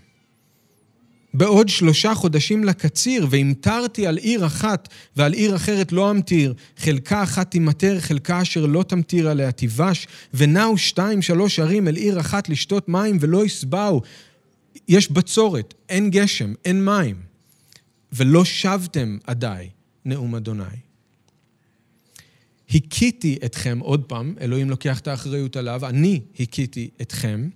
בעוד 1.39 1.69
שלושה 1.69 2.15
חודשים 2.15 2.65
לקציר, 2.65 3.27
והמטרתי 3.31 4.07
על 4.07 4.17
עיר 4.17 4.47
אחת 4.47 4.89
ועל 5.17 5.33
עיר 5.33 5.57
אחרת 5.57 5.93
לא 5.93 6.11
אמטיר, 6.11 6.55
חלקה 6.77 7.23
אחת 7.23 7.51
תימטר, 7.51 8.01
חלקה 8.01 8.43
אשר 8.43 8.67
לא 8.67 8.83
תמטיר 8.83 9.29
עליה 9.29 9.53
תיבש, 9.53 10.07
ונעו 10.35 10.79
שתיים 10.79 11.23
שלוש 11.23 11.59
ערים 11.59 11.89
אל 11.89 11.97
עיר 11.97 12.21
אחת 12.21 12.49
לשתות 12.49 12.89
מים 12.89 13.19
ולא 13.21 13.45
ישבעו. 13.45 14.03
יש 14.89 15.11
בצורת, 15.11 15.75
אין 15.89 16.11
גשם, 16.11 16.53
אין 16.65 16.85
מים, 16.85 17.17
ולא 18.13 18.45
שבתם 18.45 19.19
עדיי, 19.27 19.69
נאום 20.05 20.35
אדוני. 20.35 20.65
הכיתי 22.71 23.39
אתכם, 23.45 23.79
עוד 23.79 24.05
פעם, 24.05 24.35
אלוהים 24.41 24.71
לוקח 24.71 24.99
את 24.99 25.09
האחריות 25.09 25.57
עליו, 25.57 25.87
אני 25.87 26.21
הכיתי 26.41 26.91
אתכם. 27.03 27.49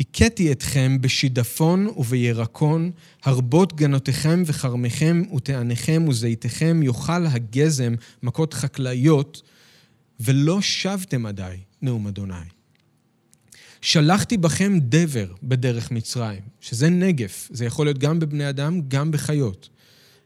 הכיתי 0.00 0.52
אתכם 0.52 0.98
בשידפון 1.00 1.86
ובירקון, 1.96 2.90
הרבות 3.24 3.76
גנותיכם 3.76 4.42
וכרמיכם 4.46 5.22
ותעניכם 5.36 6.04
וזיתיכם 6.08 6.82
יאכל 6.82 7.26
הגזם, 7.26 7.94
מכות 8.22 8.54
חקלאיות, 8.54 9.42
ולא 10.20 10.60
שבתם 10.60 11.26
עדיי, 11.26 11.58
נאום 11.82 12.06
אדוני. 12.06 12.34
שלחתי 13.80 14.36
בכם 14.36 14.78
דבר 14.82 15.26
בדרך 15.42 15.90
מצרים, 15.90 16.40
שזה 16.60 16.90
נגף, 16.90 17.48
זה 17.52 17.64
יכול 17.64 17.86
להיות 17.86 17.98
גם 17.98 18.20
בבני 18.20 18.48
אדם, 18.48 18.80
גם 18.88 19.10
בחיות. 19.10 19.68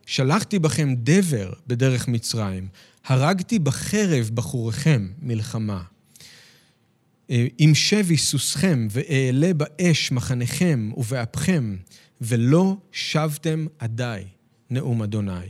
שלחתי 0.06 0.58
בכם 0.58 0.94
דבר 0.96 1.52
בדרך 1.66 2.08
מצרים, 2.08 2.68
הרגתי 3.04 3.58
בחרב 3.58 4.30
בחוריכם 4.34 5.08
מלחמה. 5.22 5.82
עם 7.58 7.74
שבי 7.74 8.16
סוסכם 8.16 8.86
ואעלה 8.90 9.54
באש 9.54 10.12
מחניכם 10.12 10.90
ובאפכם, 10.96 11.76
ולא 12.20 12.76
שבתם 12.92 13.66
עדיי, 13.78 14.24
נאום 14.70 15.02
אדוני. 15.02 15.48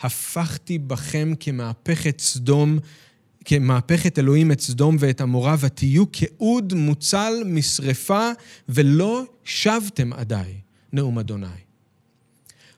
הפכתי 0.00 0.78
בכם 0.78 1.32
כמהפכת 1.40 2.20
סדום, 2.20 2.78
כמהפכת 3.44 4.18
אלוהים 4.18 4.52
את 4.52 4.60
סדום 4.60 4.96
ואת 4.98 5.20
עמורה, 5.20 5.56
ותהיו 5.60 6.04
כאוד 6.12 6.74
מוצל 6.74 7.32
משרפה, 7.46 8.30
ולא 8.68 9.24
שבתם 9.44 10.12
עדיי, 10.12 10.54
נאום 10.92 11.18
אדוני. 11.18 11.46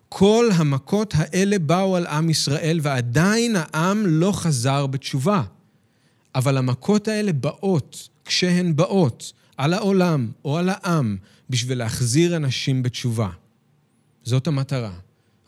כל 0.08 0.48
המכות 0.54 1.14
האלה 1.16 1.58
באו 1.58 1.96
על 1.96 2.06
עם 2.06 2.30
ישראל, 2.30 2.80
ועדיין 2.82 3.56
העם 3.56 4.06
לא 4.06 4.32
חזר 4.32 4.86
בתשובה. 4.86 5.42
אבל 6.34 6.56
המכות 6.56 7.08
האלה 7.08 7.32
באות 7.32 8.08
כשהן 8.24 8.76
באות 8.76 9.32
על 9.56 9.72
העולם 9.72 10.30
או 10.44 10.58
על 10.58 10.68
העם 10.68 11.16
בשביל 11.50 11.78
להחזיר 11.78 12.36
אנשים 12.36 12.82
בתשובה. 12.82 13.28
זאת 14.24 14.46
המטרה. 14.46 14.92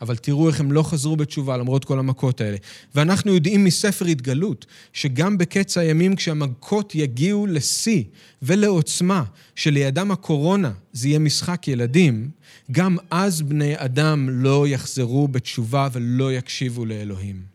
אבל 0.01 0.17
תראו 0.17 0.49
איך 0.49 0.61
הם 0.61 0.73
לא 0.73 0.83
חזרו 0.83 1.17
בתשובה 1.17 1.57
למרות 1.57 1.85
כל 1.85 1.99
המכות 1.99 2.41
האלה. 2.41 2.57
ואנחנו 2.95 3.35
יודעים 3.35 3.65
מספר 3.65 4.05
התגלות, 4.05 4.67
שגם 4.93 5.39
בקץ 5.39 5.79
הימים 5.79 6.17
כשהמכות 6.17 6.95
יגיעו 6.95 7.47
לשיא 7.47 8.03
ולעוצמה, 8.43 9.25
שלידם 9.55 10.11
הקורונה 10.11 10.73
זה 10.93 11.09
יהיה 11.09 11.19
משחק 11.19 11.69
ילדים, 11.69 12.31
גם 12.73 12.97
אז 13.11 13.43
בני 13.43 13.75
אדם 13.77 14.29
לא 14.31 14.69
יחזרו 14.69 15.29
בתשובה 15.29 15.89
ולא 15.93 16.33
יקשיבו 16.33 16.85
לאלוהים. 16.85 17.54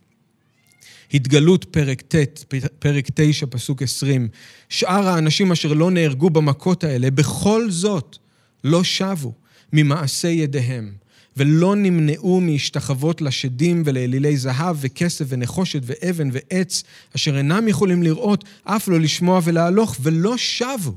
התגלות 1.13 1.65
פרק 1.65 2.01
ט', 2.01 2.43
פרק 2.79 3.05
9, 3.13 3.45
פסוק 3.49 3.81
20. 3.81 4.27
שאר 4.69 5.07
האנשים 5.07 5.51
אשר 5.51 5.73
לא 5.73 5.91
נהרגו 5.91 6.29
במכות 6.29 6.83
האלה, 6.83 7.11
בכל 7.11 7.71
זאת 7.71 8.17
לא 8.63 8.83
שבו 8.83 9.33
ממעשי 9.73 10.27
ידיהם, 10.27 10.91
ולא 11.37 11.75
נמנעו 11.75 12.41
מהשתחוות 12.41 13.21
לשדים 13.21 13.83
ולאלילי 13.85 14.37
זהב 14.37 14.77
וכסף 14.79 15.25
ונחושת 15.27 15.81
ואבן 15.83 16.29
ועץ, 16.31 16.83
אשר 17.15 17.37
אינם 17.37 17.67
יכולים 17.67 18.03
לראות, 18.03 18.43
אף 18.63 18.87
לא 18.87 18.99
לשמוע 18.99 19.41
ולהלוך, 19.43 19.95
ולא 20.01 20.37
שבו 20.37 20.95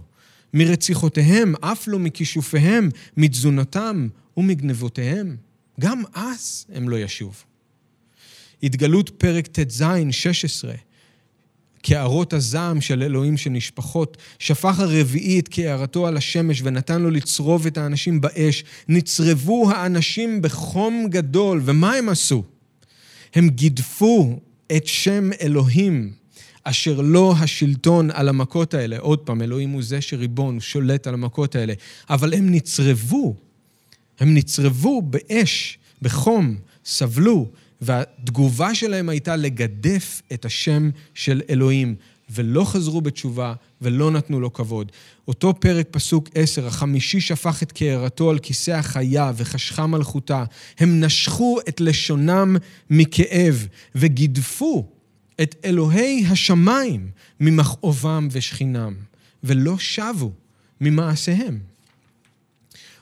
מרציחותיהם, 0.55 1.55
אף 1.61 1.89
לא 1.89 1.99
מכישופיהם, 1.99 2.89
מתזונתם 3.17 4.09
ומגנבותיהם. 4.37 5.37
גם 5.81 6.03
אז 6.15 6.67
הם 6.75 6.89
לא 6.89 6.97
ישובו. 6.97 7.52
התגלות 8.63 9.11
פרק 9.11 9.47
ט"ז, 9.47 9.85
16, 10.11 10.73
קערות 11.83 12.33
הזעם 12.33 12.81
של 12.81 13.03
אלוהים 13.03 13.37
שנשפחות, 13.37 14.17
שפך 14.39 14.81
הרביעי 14.81 15.39
את 15.39 15.49
קערתו 15.49 16.07
על 16.07 16.17
השמש 16.17 16.61
ונתן 16.65 17.03
לו 17.03 17.11
לצרוב 17.11 17.67
את 17.67 17.79
האנשים 17.79 18.21
באש. 18.21 18.65
נצרבו 18.89 19.71
האנשים 19.71 20.43
בחום 20.43 21.07
גדול, 21.09 21.61
ומה 21.65 21.95
הם 21.95 22.09
עשו? 22.09 22.45
הם 23.35 23.49
גידפו 23.49 24.41
את 24.77 24.87
שם 24.87 25.31
אלוהים, 25.41 26.13
אשר 26.65 27.01
לו 27.01 27.35
השלטון 27.39 28.11
על 28.11 28.29
המכות 28.29 28.75
האלה. 28.75 28.99
עוד 28.99 29.19
פעם, 29.19 29.43
אלוהים 29.43 29.71
הוא 29.71 29.83
זה 29.83 30.01
שריבון, 30.01 30.55
הוא 30.55 30.61
שולט 30.61 31.07
על 31.07 31.15
המכות 31.15 31.55
האלה. 31.55 31.75
אבל 32.11 32.35
הם 32.35 32.51
נצרבו, 32.51 33.37
הם 34.21 34.35
נצרבו 34.35 35.03
באש, 35.03 35.79
בחום, 36.03 36.57
סבלו, 36.85 37.51
והתגובה 37.83 38.75
שלהם 38.75 39.09
הייתה 39.09 39.37
לגדף 39.37 40.23
את 40.33 40.45
השם 40.45 40.91
של 41.15 41.43
אלוהים, 41.51 41.95
ולא 42.31 42.65
חזרו 42.65 43.01
בתשובה 43.01 43.55
ולא 43.81 44.11
נתנו 44.11 44.41
לו 44.41 44.53
כבוד. 44.53 44.93
אותו 45.29 45.55
פרק, 45.61 45.89
פסוק 45.91 46.29
10, 46.35 46.67
החמישי 46.67 47.21
שפך 47.21 47.63
את 47.63 47.73
קערתו 47.73 48.31
על 48.31 48.39
כיסא 48.39 48.71
החיה 48.71 49.33
וחשכה 49.37 49.87
מלכותה. 49.87 50.45
הם 50.79 51.05
נשכו 51.05 51.59
את 51.69 51.81
לשונם 51.81 52.57
מכאב 52.91 53.67
וגידפו 53.95 54.89
את 55.43 55.55
אלוהי 55.65 56.25
השמיים 56.29 57.11
ממכאובם 57.41 58.29
ושכינם, 58.31 58.95
ולא 59.45 59.79
שבו 59.79 60.33
ממעשיהם. 60.81 61.72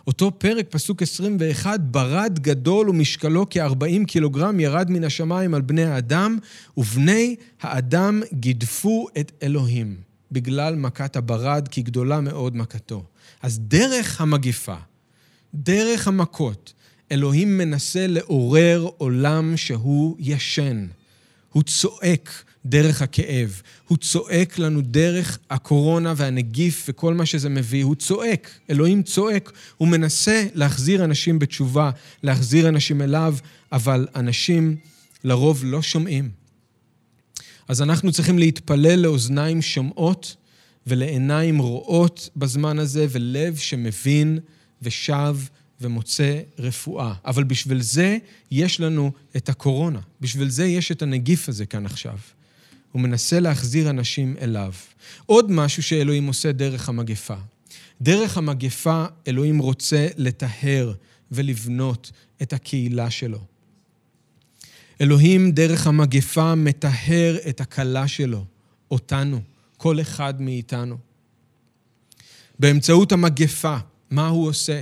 אותו 0.07 0.39
פרק, 0.39 0.67
פסוק 0.71 1.03
21, 1.03 1.81
ברד 1.81 2.39
גדול 2.43 2.91
ומשקלו 2.91 3.47
כ-40 3.51 4.05
קילוגרם 4.07 4.61
ירד 4.61 4.91
מן 4.91 5.05
השמיים 5.05 5.55
על 5.55 5.61
בני 5.61 5.85
האדם, 5.85 6.39
ובני 6.77 7.37
האדם 7.61 8.23
גידפו 8.33 9.07
את 9.21 9.33
אלוהים 9.43 9.97
בגלל 10.33 10.75
מכת 10.75 11.17
הברד, 11.17 11.69
כי 11.71 11.83
גדולה 11.83 12.21
מאוד 12.21 12.57
מכתו. 12.57 13.05
אז 13.43 13.59
דרך 13.59 14.21
המגיפה, 14.21 14.77
דרך 15.55 16.09
המכות, 16.09 16.73
אלוהים 17.13 17.59
מנסה 17.59 18.07
לעורר 18.07 18.89
עולם 18.97 19.57
שהוא 19.57 20.17
ישן. 20.19 20.87
הוא 21.53 21.63
צועק 21.63 22.45
דרך 22.67 23.03
הכאב. 23.03 23.63
הוא 23.89 23.99
צועק 23.99 24.59
לנו 24.59 24.81
דרך 24.81 25.39
הקורונה 25.51 26.15
והנגיף 26.17 26.87
וכל 26.89 27.15
מה 27.15 27.27
שזה 27.27 27.49
מביא. 27.49 27.85
הוא 27.85 27.95
צועק, 27.95 28.51
אלוהים 28.71 29.03
צועק. 29.03 29.53
הוא 29.77 29.89
מנסה 29.89 30.47
להחזיר 30.55 31.05
אנשים 31.05 31.39
בתשובה, 31.39 31.91
להחזיר 32.23 32.69
אנשים 32.69 33.03
אליו, 33.03 33.37
אבל 33.73 34.07
אנשים 34.15 34.77
לרוב 35.25 35.65
לא 35.65 35.83
שומעים. 35.83 36.31
אז 37.69 37.83
אנחנו 37.83 38.13
צריכים 38.13 38.39
להתפלל 38.39 38.99
לאוזניים 38.99 39.63
שומעות 39.63 40.37
ולעיניים 40.87 41.59
רואות 41.59 42.31
בזמן 42.37 42.79
הזה, 42.79 43.07
ולב 43.11 43.57
שמבין 43.57 44.39
ושב 44.83 45.37
ומוצא 45.81 46.41
רפואה. 46.59 47.15
אבל 47.25 47.45
בשביל 47.45 47.83
זה 47.83 48.19
יש 48.51 48.81
לנו 48.81 49.13
את 49.37 49.49
הקורונה. 49.49 50.01
בשביל 50.21 50.49
זה 50.49 50.67
יש 50.67 50.93
את 50.93 51.03
הנגיף 51.03 51.49
הזה 51.49 51.67
כאן 51.67 51.87
עכשיו. 51.87 52.19
הוא 52.93 53.03
מנסה 53.03 53.41
להחזיר 53.41 53.91
אנשים 53.91 54.37
אליו. 54.41 54.73
עוד 55.27 55.51
משהו 55.51 55.83
שאלוהים 55.83 56.27
עושה 56.27 56.53
דרך 56.53 56.89
המגפה. 56.89 57.37
דרך 58.01 58.39
המגפה 58.39 59.05
אלוהים 59.29 59.59
רוצה 59.59 60.09
לטהר 60.17 60.93
ולבנות 61.33 62.13
את 62.43 62.53
הקהילה 62.53 63.11
שלו. 63.11 63.41
אלוהים 65.01 65.53
דרך 65.53 65.87
המגפה 65.87 66.55
מטהר 66.55 67.37
את 67.49 67.61
הכלה 67.61 68.09
שלו, 68.09 68.45
אותנו, 68.91 69.41
כל 69.77 70.01
אחד 70.01 70.43
מאיתנו. 70.43 70.99
באמצעות 72.59 73.13
המגפה, 73.13 73.77
מה 74.11 74.29
הוא 74.29 74.49
עושה? 74.49 74.81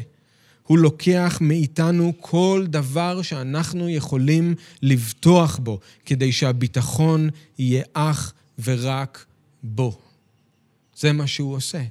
הוא 0.68 0.78
לוקח 0.78 1.38
מאיתנו 1.40 2.12
כל 2.20 2.64
דבר 2.68 3.22
שאנחנו 3.22 3.88
יכולים 3.88 4.54
לבטוח 4.82 5.58
בו, 5.62 5.80
כדי 6.06 6.32
שהביטחון 6.32 7.28
יהיה 7.58 7.84
אך 7.92 8.32
ורק 8.64 9.24
בו. 9.62 9.98
זה 10.96 11.12
מה 11.12 11.26
שהוא 11.26 11.54
עושה. 11.54 11.82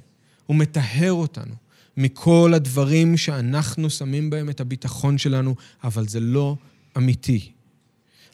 הוא 0.46 0.56
מטהר 0.56 1.12
אותנו 1.12 1.54
מכל 1.96 2.52
הדברים 2.54 3.16
שאנחנו 3.16 3.90
שמים 3.90 4.30
בהם 4.30 4.50
את 4.50 4.60
הביטחון 4.60 5.18
שלנו, 5.18 5.54
אבל 5.84 6.08
זה 6.08 6.20
לא 6.20 6.56
אמיתי. 6.96 7.52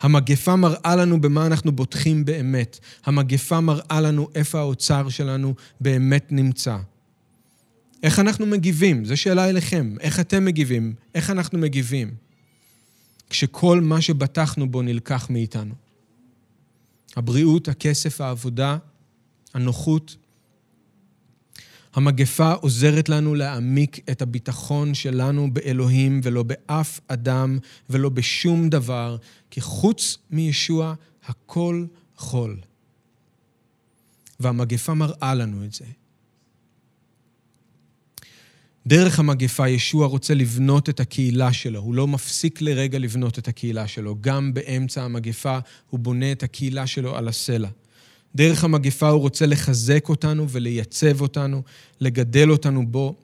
המגפה 0.01 0.57
מראה 0.57 0.97
לנו 0.97 1.21
במה 1.21 1.47
אנחנו 1.47 1.73
בוטחים 1.73 2.25
באמת. 2.25 2.79
המגפה 3.05 3.61
מראה 3.61 4.01
לנו 4.01 4.29
איפה 4.35 4.59
האוצר 4.59 5.09
שלנו 5.09 5.55
באמת 5.81 6.27
נמצא. 6.31 6.77
איך 8.03 8.19
אנחנו 8.19 8.47
מגיבים? 8.47 9.05
זו 9.05 9.17
שאלה 9.17 9.49
אליכם. 9.49 9.95
איך 10.01 10.21
אתם 10.21 10.45
מגיבים? 10.45 10.95
איך 11.15 11.31
אנחנו 11.31 11.59
מגיבים? 11.59 12.15
כשכל 13.31 13.81
מה 13.81 14.01
שבטחנו 14.01 14.71
בו 14.71 14.83
נלקח 14.83 15.31
מאיתנו. 15.31 15.75
הבריאות, 17.17 17.69
הכסף, 17.69 18.21
העבודה, 18.21 18.79
הנוחות. 19.55 20.17
המגפה 21.95 22.53
עוזרת 22.53 23.09
לנו 23.09 23.35
להעמיק 23.35 24.11
את 24.11 24.23
הביטחון 24.23 24.95
שלנו 24.95 25.51
באלוהים 25.53 26.21
ולא 26.23 26.43
באף 26.43 27.01
אדם 27.09 27.59
ולא 27.91 28.09
בשום 28.09 28.69
דבר, 28.69 29.17
כי 29.51 29.61
חוץ 29.61 30.19
מישוע 30.31 30.95
הכל 31.25 31.87
חול. 32.17 32.61
והמגפה 34.41 34.95
מראה 34.95 35.35
לנו 35.35 35.65
את 35.65 35.73
זה. 35.73 35.85
דרך 38.87 39.19
המגפה 39.19 39.69
ישוע 39.69 40.07
רוצה 40.07 40.35
לבנות 40.35 40.89
את 40.89 41.01
הקהילה 41.01 41.53
שלו. 41.53 41.81
הוא 41.81 41.95
לא 41.95 42.07
מפסיק 42.07 42.61
לרגע 42.61 42.99
לבנות 42.99 43.39
את 43.39 43.49
הקהילה 43.49 43.89
שלו. 43.89 44.17
גם 44.21 44.55
באמצע 44.55 45.03
המגפה 45.03 45.59
הוא 45.91 46.01
בונה 46.01 46.33
את 46.33 46.43
הקהילה 46.43 46.87
שלו 46.87 47.17
על 47.17 47.29
הסלע. 47.29 47.69
דרך 48.35 48.65
המגפה 48.65 49.09
הוא 49.09 49.21
רוצה 49.21 49.47
לחזק 49.47 50.09
אותנו 50.09 50.51
ולייצב 50.51 51.21
אותנו, 51.21 51.63
לגדל 52.01 52.51
אותנו 52.51 52.87
בו. 52.87 53.15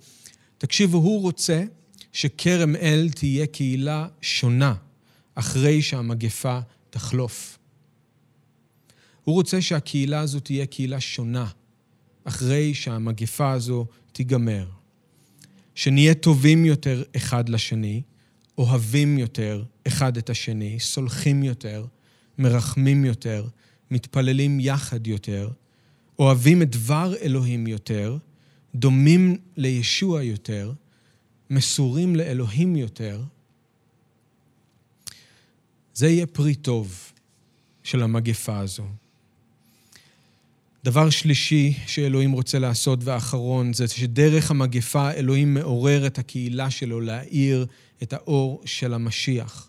תקשיבו, 0.58 0.98
הוא 0.98 1.22
רוצה 1.22 1.64
שכרם 2.12 2.76
אל 2.76 3.08
תהיה 3.14 3.46
קהילה 3.46 4.06
שונה 4.20 4.74
אחרי 5.34 5.82
שהמגפה 5.82 6.60
תחלוף. 6.90 7.58
הוא 9.24 9.34
רוצה 9.34 9.62
שהקהילה 9.62 10.20
הזו 10.20 10.40
תהיה 10.40 10.66
קהילה 10.66 11.00
שונה 11.00 11.46
אחרי 12.24 12.74
שהמגפה 12.74 13.52
הזו 13.52 13.86
תיגמר. 14.12 14.79
שנהיה 15.74 16.14
טובים 16.14 16.64
יותר 16.64 17.02
אחד 17.16 17.48
לשני, 17.48 18.02
אוהבים 18.58 19.18
יותר 19.18 19.64
אחד 19.86 20.16
את 20.16 20.30
השני, 20.30 20.80
סולחים 20.80 21.42
יותר, 21.42 21.86
מרחמים 22.38 23.04
יותר, 23.04 23.46
מתפללים 23.90 24.60
יחד 24.60 25.06
יותר, 25.06 25.50
אוהבים 26.18 26.62
את 26.62 26.70
דבר 26.70 27.14
אלוהים 27.22 27.66
יותר, 27.66 28.18
דומים 28.74 29.36
לישוע 29.56 30.22
יותר, 30.22 30.72
מסורים 31.50 32.16
לאלוהים 32.16 32.76
יותר, 32.76 33.22
זה 35.94 36.08
יהיה 36.08 36.26
פרי 36.26 36.54
טוב 36.54 37.12
של 37.82 38.02
המגפה 38.02 38.58
הזו. 38.58 38.84
דבר 40.84 41.10
שלישי 41.10 41.74
שאלוהים 41.86 42.32
רוצה 42.32 42.58
לעשות 42.58 42.98
ואחרון, 43.04 43.72
זה 43.72 43.88
שדרך 43.88 44.50
המגפה 44.50 45.10
אלוהים 45.10 45.54
מעורר 45.54 46.06
את 46.06 46.18
הקהילה 46.18 46.70
שלו 46.70 47.00
להאיר 47.00 47.66
את 48.02 48.12
האור 48.12 48.62
של 48.64 48.94
המשיח. 48.94 49.68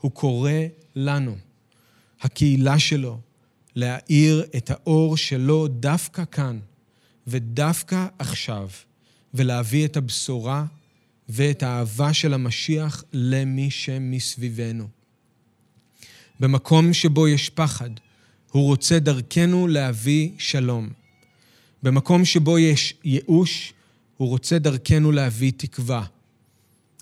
הוא 0.00 0.10
קורא 0.12 0.52
לנו, 0.96 1.36
הקהילה 2.20 2.78
שלו, 2.78 3.20
להאיר 3.76 4.44
את 4.56 4.70
האור 4.70 5.16
שלו 5.16 5.68
דווקא 5.68 6.22
כאן 6.30 6.58
ודווקא 7.26 8.06
עכשיו, 8.18 8.68
ולהביא 9.34 9.84
את 9.84 9.96
הבשורה 9.96 10.64
ואת 11.28 11.62
האהבה 11.62 12.12
של 12.12 12.34
המשיח 12.34 13.04
למי 13.12 13.70
שמסביבנו. 13.70 14.88
במקום 16.40 16.92
שבו 16.92 17.28
יש 17.28 17.50
פחד, 17.50 17.90
הוא 18.58 18.66
רוצה 18.66 18.98
דרכנו 18.98 19.66
להביא 19.66 20.30
שלום. 20.38 20.88
במקום 21.82 22.24
שבו 22.24 22.58
יש 22.58 22.94
ייאוש, 23.04 23.72
הוא 24.16 24.28
רוצה 24.28 24.58
דרכנו 24.58 25.12
להביא 25.12 25.52
תקווה. 25.56 26.04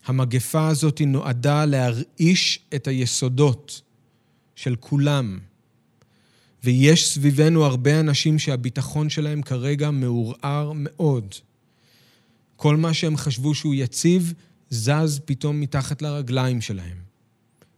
המגפה 0.06 0.68
הזאת 0.68 1.00
נועדה 1.06 1.64
להרעיש 1.64 2.58
את 2.74 2.86
היסודות 2.86 3.80
של 4.56 4.76
כולם. 4.80 5.38
ויש 6.64 7.08
סביבנו 7.08 7.64
הרבה 7.64 8.00
אנשים 8.00 8.38
שהביטחון 8.38 9.10
שלהם 9.10 9.42
כרגע 9.42 9.90
מעורער 9.90 10.72
מאוד. 10.74 11.34
כל 12.56 12.76
מה 12.76 12.94
שהם 12.94 13.16
חשבו 13.16 13.54
שהוא 13.54 13.74
יציב, 13.74 14.32
זז 14.70 15.20
פתאום 15.24 15.60
מתחת 15.60 16.02
לרגליים 16.02 16.60
שלהם. 16.60 16.96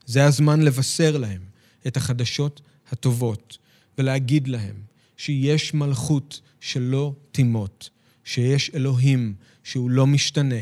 זה 0.06 0.24
הזמן 0.24 0.62
לבשר 0.62 1.16
להם 1.16 1.42
את 1.86 1.96
החדשות 1.96 2.60
הטובות, 2.92 3.58
ולהגיד 3.98 4.48
להם 4.48 4.76
שיש 5.16 5.74
מלכות 5.74 6.40
שלא 6.60 7.14
תימות, 7.32 7.90
שיש 8.24 8.70
אלוהים 8.74 9.34
שהוא 9.64 9.90
לא 9.90 10.06
משתנה, 10.06 10.60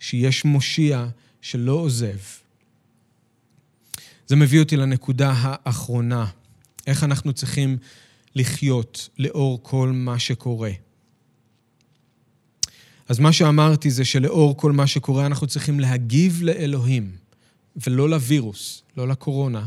שיש 0.00 0.44
מושיע 0.44 1.08
שלא 1.40 1.72
עוזב. 1.72 2.18
זה 4.26 4.36
מביא 4.36 4.60
אותי 4.60 4.76
לנקודה 4.76 5.34
האחרונה, 5.36 6.26
איך 6.86 7.04
אנחנו 7.04 7.32
צריכים 7.32 7.78
לחיות 8.34 9.08
לאור 9.18 9.62
כל 9.62 9.92
מה 9.94 10.18
שקורה. 10.18 10.70
אז 13.08 13.18
מה 13.18 13.32
שאמרתי 13.32 13.90
זה 13.90 14.04
שלאור 14.04 14.56
כל 14.56 14.72
מה 14.72 14.86
שקורה 14.86 15.26
אנחנו 15.26 15.46
צריכים 15.46 15.80
להגיב 15.80 16.42
לאלוהים, 16.42 17.16
ולא 17.86 18.10
לווירוס, 18.10 18.82
לא 18.96 19.08
לקורונה, 19.08 19.66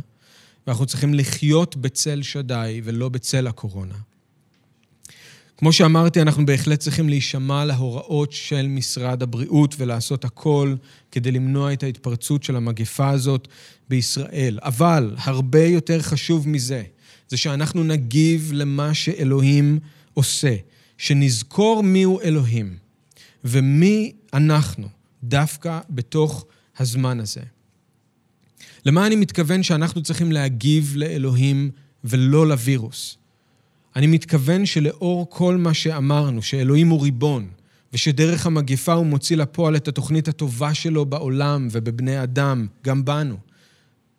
ואנחנו 0.67 0.85
צריכים 0.85 1.13
לחיות 1.13 1.75
בצל 1.75 2.21
שדי 2.21 2.81
ולא 2.83 3.09
בצל 3.09 3.47
הקורונה. 3.47 3.95
כמו 5.61 5.73
שאמרתי, 5.73 6.21
אנחנו 6.21 6.45
בהחלט 6.45 6.79
צריכים 6.79 7.09
להישמע 7.09 7.65
להוראות 7.65 8.31
של 8.31 8.67
משרד 8.67 9.23
הבריאות 9.23 9.75
ולעשות 9.77 10.25
הכל 10.25 10.75
כדי 11.11 11.31
למנוע 11.31 11.73
את 11.73 11.83
ההתפרצות 11.83 12.43
של 12.43 12.55
המגפה 12.55 13.09
הזאת 13.09 13.47
בישראל. 13.89 14.59
אבל 14.61 15.15
הרבה 15.17 15.63
יותר 15.63 16.01
חשוב 16.01 16.49
מזה, 16.49 16.83
זה 17.29 17.37
שאנחנו 17.37 17.83
נגיב 17.83 18.51
למה 18.53 18.93
שאלוהים 18.93 19.79
עושה, 20.13 20.55
שנזכור 20.97 21.83
מיהו 21.83 22.21
אלוהים 22.21 22.77
ומי 23.43 24.13
אנחנו 24.33 24.87
דווקא 25.23 25.79
בתוך 25.89 26.45
הזמן 26.79 27.19
הזה. 27.19 27.41
למה 28.85 29.07
אני 29.07 29.15
מתכוון 29.15 29.63
שאנחנו 29.63 30.03
צריכים 30.03 30.31
להגיב 30.31 30.93
לאלוהים 30.95 31.71
ולא 32.03 32.47
לווירוס? 32.47 33.17
אני 33.95 34.07
מתכוון 34.07 34.65
שלאור 34.65 35.27
כל 35.29 35.57
מה 35.57 35.73
שאמרנו, 35.73 36.41
שאלוהים 36.41 36.89
הוא 36.89 37.01
ריבון, 37.01 37.49
ושדרך 37.93 38.45
המגפה 38.45 38.93
הוא 38.93 39.05
מוציא 39.05 39.37
לפועל 39.37 39.75
את 39.75 39.87
התוכנית 39.87 40.27
הטובה 40.27 40.73
שלו 40.73 41.05
בעולם 41.05 41.67
ובבני 41.71 42.23
אדם, 42.23 42.67
גם 42.83 43.05
בנו. 43.05 43.37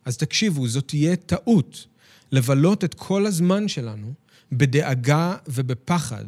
אז 0.05 0.17
תקשיבו, 0.17 0.69
זאת 0.69 0.89
תהיה 0.89 1.17
טעות 1.17 1.87
לבלות 2.33 2.85
את 2.85 2.95
כל 2.95 3.27
הזמן 3.27 3.69
שלנו 3.69 4.13
בדאגה 4.53 5.37
ובפחד, 5.49 6.25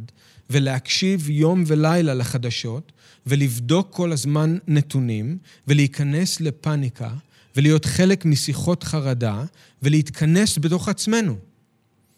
ולהקשיב 0.51 1.31
יום 1.31 1.65
ולילה 1.67 2.15
לחדשות, 2.15 2.93
ולבדוק 3.27 3.89
כל 3.91 4.13
הזמן 4.13 4.59
נתונים, 4.69 5.39
ולהיכנס 5.69 6.41
לפאניקה, 6.41 7.11
ולהיות 7.57 7.85
חלק 7.85 8.25
משיחות 8.25 8.83
חרדה, 8.83 9.45
ולהתכנס 9.83 10.59
בתוך 10.59 10.89
עצמנו. 10.89 11.37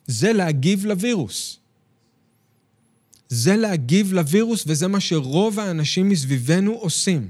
זה 0.07 0.33
להגיב 0.33 0.87
לווירוס. 0.87 1.59
זה 3.29 3.57
להגיב 3.57 4.13
לווירוס, 4.13 4.65
וזה 4.67 4.89
מה 4.89 5.01
שרוב 5.01 5.61
האנשים 5.61 6.09
מסביבנו 6.09 6.73
עושים. 6.73 7.29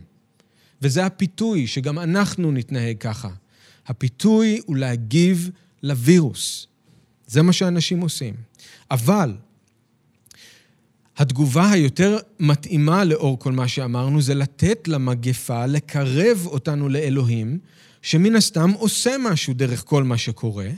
וזה 0.82 1.06
הפיתוי, 1.06 1.66
שגם 1.66 1.98
אנחנו 1.98 2.52
נתנהג 2.52 2.98
ככה. 2.98 3.30
הפיתוי 3.86 4.60
הוא 4.66 4.76
להגיב 4.76 5.50
לווירוס. 5.82 6.66
זה 7.26 7.42
מה 7.42 7.52
שאנשים 7.52 8.00
עושים. 8.00 8.34
אבל 8.90 9.34
התגובה 11.16 11.70
היותר 11.70 12.18
מתאימה 12.40 13.04
לאור 13.04 13.38
כל 13.38 13.52
מה 13.52 13.68
שאמרנו 13.68 14.22
זה 14.22 14.34
לתת 14.34 14.88
למגפה 14.88 15.66
לקרב 15.66 16.46
אותנו 16.46 16.88
לאלוהים, 16.88 17.58
שמן 18.06 18.36
הסתם 18.36 18.70
עושה 18.70 19.16
משהו 19.18 19.54
דרך 19.54 19.82
כל 19.86 20.04
מה 20.04 20.18
שקורה, 20.18 20.68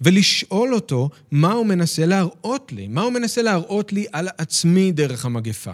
ולשאול 0.00 0.74
אותו 0.74 1.10
מה 1.30 1.52
הוא 1.52 1.66
מנסה 1.66 2.06
להראות 2.06 2.72
לי, 2.72 2.88
מה 2.88 3.02
הוא 3.02 3.12
מנסה 3.12 3.42
להראות 3.42 3.92
לי 3.92 4.06
על 4.12 4.28
עצמי 4.38 4.92
דרך 4.92 5.24
המגפה. 5.24 5.72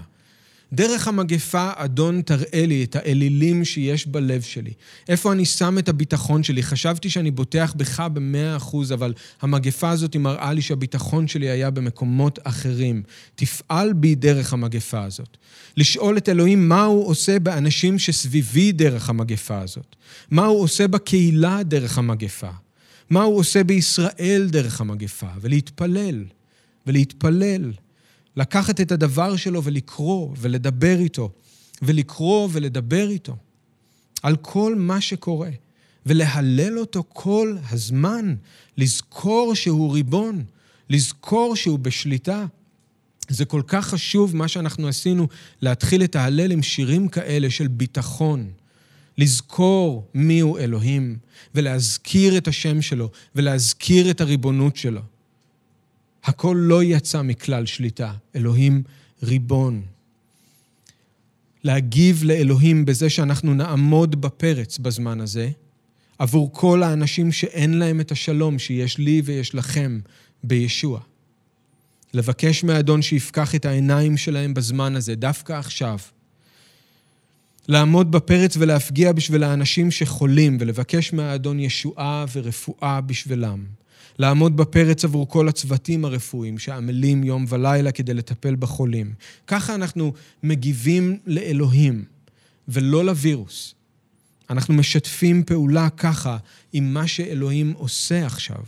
דרך 0.72 1.08
המגפה, 1.08 1.70
אדון, 1.74 2.22
תראה 2.22 2.66
לי 2.66 2.84
את 2.84 2.96
האלילים 2.96 3.64
שיש 3.64 4.06
בלב 4.06 4.42
שלי. 4.42 4.72
איפה 5.08 5.32
אני 5.32 5.44
שם 5.44 5.78
את 5.78 5.88
הביטחון 5.88 6.42
שלי? 6.42 6.62
חשבתי 6.62 7.10
שאני 7.10 7.30
בוטח 7.30 7.74
בך 7.76 8.00
במאה 8.00 8.56
אחוז, 8.56 8.92
אבל 8.92 9.14
המגפה 9.42 9.90
הזאת 9.90 10.16
מראה 10.16 10.52
לי 10.52 10.62
שהביטחון 10.62 11.28
שלי 11.28 11.48
היה 11.50 11.70
במקומות 11.70 12.38
אחרים. 12.44 13.02
תפעל 13.34 13.92
בי 13.92 14.14
דרך 14.14 14.52
המגפה 14.52 15.04
הזאת. 15.04 15.36
לשאול 15.76 16.16
את 16.16 16.28
אלוהים 16.28 16.68
מה 16.68 16.84
הוא 16.84 17.06
עושה 17.08 17.38
באנשים 17.38 17.98
שסביבי 17.98 18.72
דרך 18.72 19.10
המגפה 19.10 19.58
הזאת. 19.58 19.96
מה 20.30 20.46
הוא 20.46 20.60
עושה 20.60 20.88
בקהילה 20.88 21.62
דרך 21.62 21.98
המגפה. 21.98 22.50
מה 23.10 23.22
הוא 23.22 23.38
עושה 23.38 23.64
בישראל 23.64 24.48
דרך 24.50 24.80
המגפה, 24.80 25.26
ולהתפלל, 25.40 26.24
ולהתפלל. 26.86 27.72
לקחת 28.36 28.80
את 28.80 28.92
הדבר 28.92 29.36
שלו 29.36 29.64
ולקרוא 29.64 30.34
ולדבר 30.36 30.98
איתו, 30.98 31.30
ולקרוא 31.82 32.48
ולדבר 32.52 33.08
איתו 33.08 33.36
על 34.22 34.36
כל 34.36 34.74
מה 34.74 35.00
שקורה, 35.00 35.50
ולהלל 36.06 36.78
אותו 36.78 37.04
כל 37.08 37.56
הזמן, 37.70 38.34
לזכור 38.78 39.54
שהוא 39.54 39.92
ריבון, 39.92 40.44
לזכור 40.90 41.56
שהוא 41.56 41.78
בשליטה. 41.78 42.46
זה 43.28 43.44
כל 43.44 43.62
כך 43.66 43.86
חשוב 43.86 44.36
מה 44.36 44.48
שאנחנו 44.48 44.88
עשינו, 44.88 45.28
להתחיל 45.62 46.04
את 46.04 46.16
ההלל 46.16 46.52
עם 46.52 46.62
שירים 46.62 47.08
כאלה 47.08 47.50
של 47.50 47.68
ביטחון. 47.68 48.50
לזכור 49.18 50.10
מיהו 50.14 50.58
אלוהים, 50.58 51.18
ולהזכיר 51.54 52.38
את 52.38 52.48
השם 52.48 52.82
שלו, 52.82 53.10
ולהזכיר 53.34 54.10
את 54.10 54.20
הריבונות 54.20 54.76
שלו. 54.76 55.00
הכל 56.24 56.56
לא 56.60 56.82
יצא 56.82 57.22
מכלל 57.22 57.66
שליטה, 57.66 58.12
אלוהים 58.36 58.82
ריבון. 59.22 59.82
להגיב 61.64 62.24
לאלוהים 62.24 62.84
בזה 62.84 63.10
שאנחנו 63.10 63.54
נעמוד 63.54 64.20
בפרץ 64.20 64.78
בזמן 64.78 65.20
הזה, 65.20 65.50
עבור 66.18 66.50
כל 66.52 66.82
האנשים 66.82 67.32
שאין 67.32 67.78
להם 67.78 68.00
את 68.00 68.12
השלום 68.12 68.58
שיש 68.58 68.98
לי 68.98 69.22
ויש 69.24 69.54
לכם 69.54 70.00
בישוע. 70.44 71.00
לבקש 72.14 72.64
מהאדון 72.64 73.02
שיפקח 73.02 73.54
את 73.54 73.64
העיניים 73.64 74.16
שלהם 74.16 74.54
בזמן 74.54 74.96
הזה, 74.96 75.14
דווקא 75.14 75.52
עכשיו. 75.52 75.98
לעמוד 77.68 78.10
בפרץ 78.10 78.56
ולהפגיע 78.56 79.12
בשביל 79.12 79.42
האנשים 79.42 79.90
שחולים 79.90 80.56
ולבקש 80.60 81.12
מהאדון 81.12 81.60
ישועה 81.60 82.24
ורפואה 82.32 83.00
בשבילם. 83.00 83.64
לעמוד 84.18 84.56
בפרץ 84.56 85.04
עבור 85.04 85.28
כל 85.28 85.48
הצוותים 85.48 86.04
הרפואיים 86.04 86.58
שעמלים 86.58 87.24
יום 87.24 87.44
ולילה 87.48 87.92
כדי 87.92 88.14
לטפל 88.14 88.56
בחולים. 88.56 89.14
ככה 89.46 89.74
אנחנו 89.74 90.12
מגיבים 90.42 91.18
לאלוהים 91.26 92.04
ולא 92.68 93.04
לווירוס. 93.04 93.74
אנחנו 94.50 94.74
משתפים 94.74 95.44
פעולה 95.44 95.90
ככה 95.90 96.36
עם 96.72 96.94
מה 96.94 97.06
שאלוהים 97.06 97.72
עושה 97.76 98.26
עכשיו. 98.26 98.62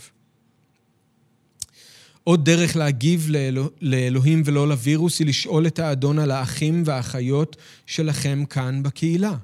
עוד 2.24 2.44
דרך 2.44 2.76
להגיב 2.76 3.26
לאלוה, 3.30 3.68
לאלוהים 3.80 4.42
ולא 4.44 4.68
לווירוס 4.68 5.18
היא 5.18 5.26
לשאול 5.26 5.66
את 5.66 5.78
האדון 5.78 6.18
על 6.18 6.30
האחים 6.30 6.82
והאחיות 6.86 7.56
שלכם 7.86 8.44
כאן 8.50 8.82
בקהילה. 8.82 9.36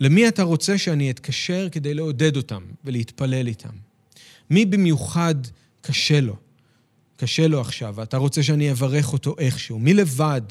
למי 0.00 0.28
אתה 0.28 0.42
רוצה 0.42 0.78
שאני 0.78 1.10
אתקשר 1.10 1.68
כדי 1.72 1.94
לעודד 1.94 2.36
אותם 2.36 2.62
ולהתפלל 2.84 3.46
איתם? 3.46 3.91
מי 4.52 4.66
במיוחד 4.66 5.34
קשה 5.80 6.20
לו? 6.20 6.36
קשה 7.16 7.46
לו 7.46 7.60
עכשיו, 7.60 7.94
ואתה 7.96 8.16
רוצה 8.16 8.42
שאני 8.42 8.70
אברך 8.70 9.12
אותו 9.12 9.34
איכשהו. 9.38 9.78
מי 9.78 9.94
לבד, 9.94 10.42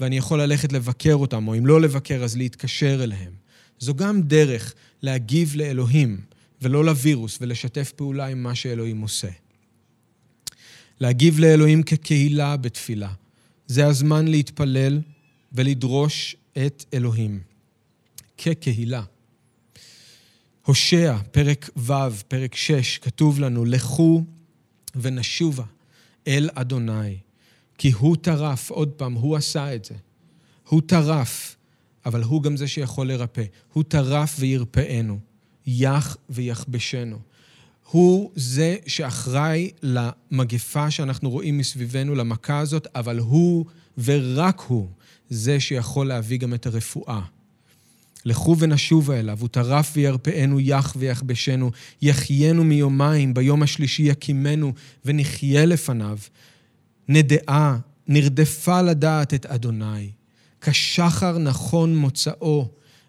ואני 0.00 0.16
יכול 0.16 0.42
ללכת 0.42 0.72
לבקר 0.72 1.14
אותם, 1.14 1.48
או 1.48 1.58
אם 1.58 1.66
לא 1.66 1.80
לבקר, 1.80 2.24
אז 2.24 2.36
להתקשר 2.36 3.04
אליהם. 3.04 3.32
זו 3.78 3.94
גם 3.94 4.22
דרך 4.22 4.74
להגיב 5.02 5.56
לאלוהים, 5.56 6.20
ולא 6.62 6.84
לווירוס, 6.84 7.38
ולשתף 7.40 7.92
פעולה 7.96 8.26
עם 8.26 8.42
מה 8.42 8.54
שאלוהים 8.54 9.00
עושה. 9.00 9.30
להגיב 11.00 11.38
לאלוהים 11.38 11.82
כקהילה 11.82 12.56
בתפילה. 12.56 13.12
זה 13.66 13.86
הזמן 13.86 14.28
להתפלל 14.28 15.00
ולדרוש 15.52 16.36
את 16.66 16.84
אלוהים. 16.94 17.40
כקהילה. 18.36 19.02
הושע, 20.68 21.16
פרק 21.30 21.70
ו', 21.76 21.92
פרק 22.28 22.54
6, 22.54 22.98
כתוב 22.98 23.40
לנו, 23.40 23.64
לכו 23.64 24.24
ונשובה 24.96 25.64
אל 26.26 26.50
אדוני, 26.54 27.18
כי 27.78 27.90
הוא 27.90 28.16
טרף, 28.16 28.70
עוד 28.70 28.88
פעם, 28.88 29.12
הוא 29.12 29.36
עשה 29.36 29.74
את 29.74 29.84
זה. 29.84 29.94
הוא 30.68 30.82
טרף, 30.86 31.56
אבל 32.06 32.22
הוא 32.22 32.42
גם 32.42 32.56
זה 32.56 32.68
שיכול 32.68 33.08
לרפא. 33.08 33.44
הוא 33.72 33.84
טרף 33.88 34.36
וירפאנו, 34.38 35.18
יח 35.66 36.16
ויחבשנו. 36.30 37.18
הוא 37.90 38.30
זה 38.36 38.76
שאחראי 38.86 39.70
למגפה 39.82 40.90
שאנחנו 40.90 41.30
רואים 41.30 41.58
מסביבנו, 41.58 42.14
למכה 42.14 42.58
הזאת, 42.58 42.86
אבל 42.94 43.18
הוא 43.18 43.64
ורק 43.98 44.60
הוא 44.60 44.88
זה 45.28 45.60
שיכול 45.60 46.06
להביא 46.06 46.38
גם 46.38 46.54
את 46.54 46.66
הרפואה. 46.66 47.20
לכו 48.24 48.58
ונשובה 48.58 49.18
אליו, 49.18 49.38
הוא 49.40 49.48
טרף 49.48 49.92
וירפאנו, 49.96 50.60
יח 50.60 50.94
ויחבשנו, 50.98 51.70
יחיינו 52.02 52.64
מיומיים, 52.64 53.34
ביום 53.34 53.62
השלישי 53.62 54.02
יקימנו, 54.02 54.72
ונחיה 55.04 55.66
לפניו. 55.66 56.18
נדעה, 57.08 57.78
נרדפה 58.08 58.82
לדעת 58.82 59.34
את 59.34 59.46
אדוני, 59.46 60.10
כשחר 60.60 61.38
נכון 61.38 61.96
מוצאו, 61.96 62.68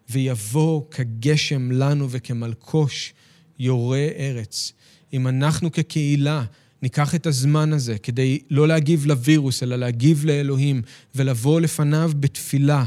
ויבוא 0.10 0.82
כגשם 0.92 1.72
לנו 1.72 2.10
וכמלקוש 2.10 3.14
יורה 3.60 4.08
ארץ. 4.18 4.74
אם 5.14 5.28
אנחנו 5.28 5.72
כקהילה 5.72 6.44
ניקח 6.82 7.16
את 7.16 7.28
הזמן 7.28 7.74
הזה 7.74 7.98
כדי 7.98 8.40
לא 8.50 8.68
להגיב 8.68 9.06
לווירוס, 9.06 9.64
אלא 9.64 9.76
להגיב 9.76 10.26
לאלוהים, 10.26 10.82
ולבוא 11.16 11.62
לפניו 11.62 12.12
בתפילה, 12.20 12.86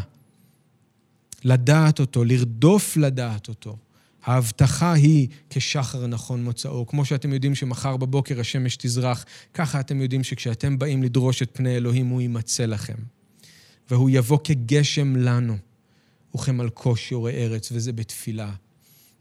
לדעת 1.45 2.01
אותו, 2.01 2.25
לרדוף 2.25 2.97
לדעת 2.97 3.49
אותו. 3.49 3.77
ההבטחה 4.25 4.93
היא 4.93 5.29
כשחר 5.51 6.07
נכון 6.07 6.45
מוצאו. 6.45 6.87
כמו 6.87 7.05
שאתם 7.05 7.33
יודעים 7.33 7.55
שמחר 7.55 7.97
בבוקר 7.97 8.41
השמש 8.41 8.77
תזרח, 8.77 9.25
ככה 9.55 9.81
אתם 9.81 10.01
יודעים 10.01 10.25
שכשאתם 10.25 10.79
באים 10.79 11.03
לדרוש 11.03 11.43
את 11.43 11.51
פני 11.53 11.77
אלוהים, 11.77 12.07
הוא 12.07 12.21
יימצא 12.21 12.67
לכם. 12.67 12.97
והוא 13.91 14.11
יבוא 14.13 14.39
כגשם 14.45 15.17
לנו, 15.17 15.57
וכמלקוש 16.35 17.13
יורה 17.13 17.31
ארץ, 17.31 17.73
וזה 17.73 17.93
בתפילה. 17.93 18.53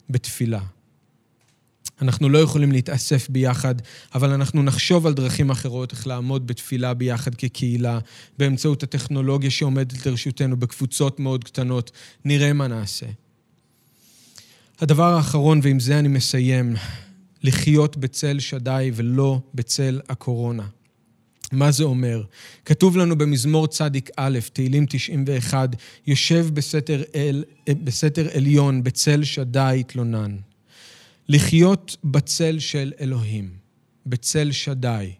בתפילה. 0.09 0.61
אנחנו 2.01 2.29
לא 2.29 2.37
יכולים 2.37 2.71
להתאסף 2.71 3.29
ביחד, 3.29 3.75
אבל 4.15 4.31
אנחנו 4.31 4.63
נחשוב 4.63 5.07
על 5.07 5.13
דרכים 5.13 5.49
אחרות, 5.49 5.91
איך 5.91 6.07
לעמוד 6.07 6.47
בתפילה 6.47 6.93
ביחד 6.93 7.35
כקהילה, 7.35 7.99
באמצעות 8.37 8.83
הטכנולוגיה 8.83 9.51
שעומדת 9.51 10.05
לרשותנו 10.05 10.57
בקבוצות 10.57 11.19
מאוד 11.19 11.43
קטנות. 11.43 11.91
נראה 12.25 12.53
מה 12.53 12.67
נעשה. 12.67 13.05
הדבר 14.79 15.13
האחרון, 15.13 15.59
ועם 15.63 15.79
זה 15.79 15.99
אני 15.99 16.07
מסיים, 16.07 16.75
לחיות 17.43 17.97
בצל 17.97 18.39
שדי 18.39 18.91
ולא 18.93 19.39
בצל 19.53 20.01
הקורונה. 20.09 20.65
מה 21.51 21.71
זה 21.71 21.83
אומר? 21.83 22.23
כתוב 22.65 22.97
לנו 22.97 23.17
במזמור 23.17 23.67
צדיק 23.67 24.09
א', 24.17 24.39
תהילים 24.53 24.85
91, 24.89 25.69
יושב 26.07 26.47
בסתר, 26.53 27.03
אל, 27.15 27.43
בסתר 27.83 28.27
עליון, 28.33 28.83
בצל 28.83 29.23
שדי 29.23 29.77
התלונן. 29.79 30.37
לחיות 31.28 31.97
בצל 32.03 32.59
של 32.59 32.93
אלוהים. 32.99 33.61
בצל 34.05 34.51
שדי, 34.51 35.11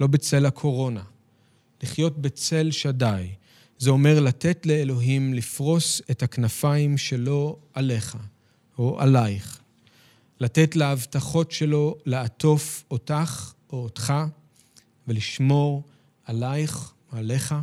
לא 0.00 0.06
בצל 0.06 0.46
הקורונה. 0.46 1.02
לחיות 1.82 2.18
בצל 2.18 2.70
שדי, 2.70 3.28
זה 3.78 3.90
אומר 3.90 4.20
לתת 4.20 4.66
לאלוהים 4.66 5.34
לפרוס 5.34 6.02
את 6.10 6.22
הכנפיים 6.22 6.98
שלו 6.98 7.58
עליך 7.74 8.16
או 8.78 9.00
עלייך. 9.00 9.60
לתת 10.40 10.76
להבטחות 10.76 11.52
שלו 11.52 11.96
לעטוף 12.06 12.84
אותך 12.90 13.52
או 13.70 13.82
אותך 13.82 14.12
ולשמור 15.08 15.82
עלייך, 16.24 16.92
עליך. 17.12 17.54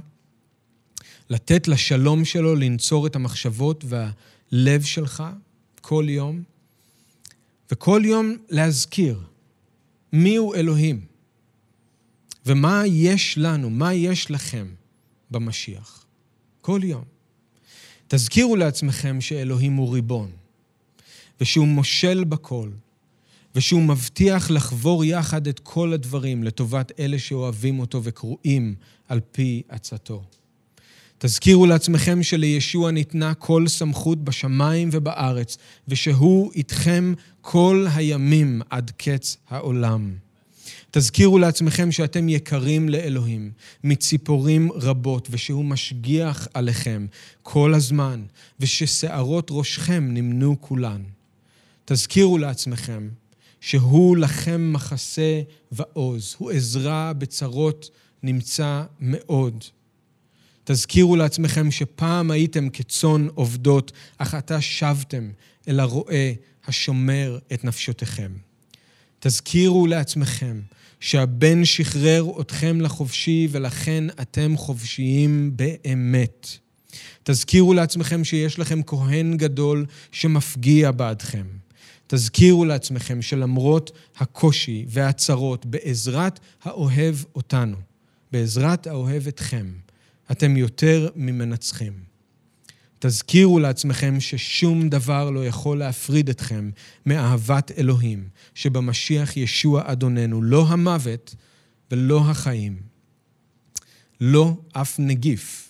לתת 1.29 1.67
לשלום 1.67 2.25
שלו 2.25 2.55
לנצור 2.55 3.07
את 3.07 3.15
המחשבות 3.15 3.85
והלב 3.87 4.83
שלך 4.83 5.23
כל 5.81 6.05
יום, 6.09 6.43
וכל 7.71 8.01
יום 8.05 8.37
להזכיר 8.49 9.19
מיהו 10.13 10.53
אלוהים 10.53 11.05
ומה 12.45 12.83
יש 12.85 13.37
לנו, 13.37 13.69
מה 13.69 13.93
יש 13.93 14.31
לכם 14.31 14.67
במשיח. 15.31 16.05
כל 16.61 16.79
יום. 16.83 17.03
תזכירו 18.07 18.55
לעצמכם 18.55 19.21
שאלוהים 19.21 19.75
הוא 19.75 19.93
ריבון, 19.93 20.31
ושהוא 21.41 21.67
מושל 21.67 22.23
בכל, 22.23 22.69
ושהוא 23.55 23.81
מבטיח 23.81 24.51
לחבור 24.51 25.05
יחד 25.05 25.47
את 25.47 25.59
כל 25.59 25.93
הדברים 25.93 26.43
לטובת 26.43 26.99
אלה 26.99 27.19
שאוהבים 27.19 27.79
אותו 27.79 28.03
וקרואים 28.03 28.75
על 29.07 29.19
פי 29.31 29.63
עצתו. 29.69 30.23
תזכירו 31.25 31.65
לעצמכם 31.65 32.23
שלישוע 32.23 32.91
ניתנה 32.91 33.33
כל 33.33 33.67
סמכות 33.67 34.23
בשמיים 34.23 34.89
ובארץ, 34.91 35.57
ושהוא 35.87 36.51
איתכם 36.55 37.13
כל 37.41 37.85
הימים 37.95 38.61
עד 38.69 38.91
קץ 38.97 39.37
העולם. 39.49 40.15
תזכירו 40.91 41.37
לעצמכם 41.37 41.91
שאתם 41.91 42.29
יקרים 42.29 42.89
לאלוהים, 42.89 43.51
מציפורים 43.83 44.71
רבות, 44.71 45.27
ושהוא 45.31 45.65
משגיח 45.65 46.47
עליכם 46.53 47.05
כל 47.43 47.73
הזמן, 47.73 48.23
וששערות 48.59 49.47
ראשכם 49.51 50.07
נמנו 50.11 50.61
כולן. 50.61 51.01
תזכירו 51.85 52.37
לעצמכם 52.37 53.09
שהוא 53.61 54.17
לכם 54.17 54.73
מחסה 54.73 55.41
ועוז, 55.71 56.35
הוא 56.37 56.51
עזרה 56.51 57.13
בצרות 57.13 57.89
נמצא 58.23 58.83
מאוד. 58.99 59.63
תזכירו 60.63 61.15
לעצמכם 61.15 61.71
שפעם 61.71 62.31
הייתם 62.31 62.69
כצאן 62.69 63.27
עובדות, 63.35 63.91
אך 64.17 64.33
עתה 64.33 64.61
שבתם 64.61 65.31
אל 65.67 65.79
הרועה 65.79 66.31
השומר 66.67 67.39
את 67.53 67.63
נפשותיכם. 67.63 68.31
תזכירו 69.19 69.87
לעצמכם 69.87 70.61
שהבן 70.99 71.65
שחרר 71.65 72.25
אתכם 72.41 72.81
לחופשי 72.81 73.47
ולכן 73.51 74.03
אתם 74.21 74.57
חופשיים 74.57 75.51
באמת. 75.55 76.47
תזכירו 77.23 77.73
לעצמכם 77.73 78.23
שיש 78.23 78.59
לכם 78.59 78.83
כהן 78.83 79.37
גדול 79.37 79.85
שמפגיע 80.11 80.91
בעדכם. 80.91 81.45
תזכירו 82.07 82.65
לעצמכם 82.65 83.21
שלמרות 83.21 83.91
הקושי 84.17 84.85
והצרות, 84.89 85.65
בעזרת 85.65 86.39
האוהב 86.63 87.15
אותנו, 87.35 87.77
בעזרת 88.31 88.87
האוהב 88.87 89.27
אתכם, 89.27 89.65
אתם 90.31 90.57
יותר 90.57 91.09
ממנצחים. 91.15 91.93
תזכירו 92.99 93.59
לעצמכם 93.59 94.19
ששום 94.19 94.89
דבר 94.89 95.29
לא 95.29 95.45
יכול 95.45 95.79
להפריד 95.79 96.29
אתכם 96.29 96.69
מאהבת 97.05 97.71
אלוהים, 97.77 98.27
שבמשיח 98.55 99.37
ישוע 99.37 99.81
אדוננו, 99.85 100.41
לא 100.41 100.65
המוות 100.67 101.35
ולא 101.91 102.21
החיים, 102.29 102.77
לא 104.21 104.55
אף 104.71 104.99
נגיף. 104.99 105.69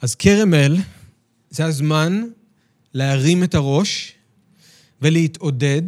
אז 0.00 0.14
כרם 0.14 0.54
אל, 0.54 0.76
זה 1.50 1.64
הזמן 1.64 2.24
להרים 2.94 3.44
את 3.44 3.54
הראש 3.54 4.12
ולהתעודד, 5.02 5.82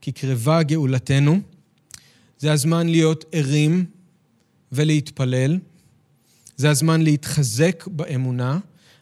כי 0.00 0.12
קרבה 0.12 0.62
גאולתנו. 0.62 1.40
זה 2.38 2.52
הזמן 2.52 2.88
להיות 2.88 3.24
ערים 3.32 3.84
ולהתפלל. 4.72 5.58
זה 6.60 6.70
הזמן 6.70 7.02
להתחזק 7.02 7.86
באמונה. 7.86 8.58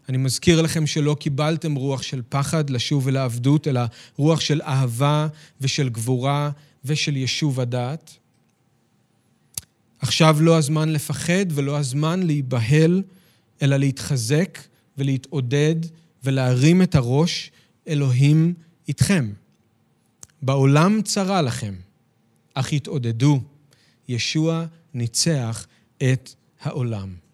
אני 0.08 0.16
מזכיר 0.16 0.62
לכם 0.62 0.86
שלא 0.86 1.16
קיבלתם 1.20 1.74
רוח 1.74 2.02
של 2.02 2.22
פחד 2.28 2.70
לשוב 2.70 3.08
אל 3.08 3.16
העבדות, 3.16 3.68
אלא 3.68 3.80
רוח 4.16 4.40
של 4.40 4.62
אהבה 4.62 5.26
ושל 5.60 5.88
גבורה 5.88 6.50
ושל 6.84 7.16
יישוב 7.16 7.60
הדעת. 7.60 8.16
עכשיו 9.98 10.36
לא 10.40 10.58
הזמן 10.58 10.88
לפחד 10.88 11.46
ולא 11.50 11.78
הזמן 11.78 12.22
להיבהל, 12.22 13.02
אלא 13.62 13.76
להתחזק 13.76 14.58
ולהתעודד 14.98 15.76
ולהרים 16.24 16.82
את 16.82 16.94
הראש, 16.94 17.50
אלוהים 17.88 18.54
איתכם. 18.88 19.32
בעולם 20.42 21.02
צרה 21.02 21.42
לכם, 21.42 21.74
אך 22.54 22.72
התעודדו, 22.72 23.40
ישוע 24.08 24.64
ניצח 24.94 25.66
את 26.02 26.34
העולם. 26.60 27.27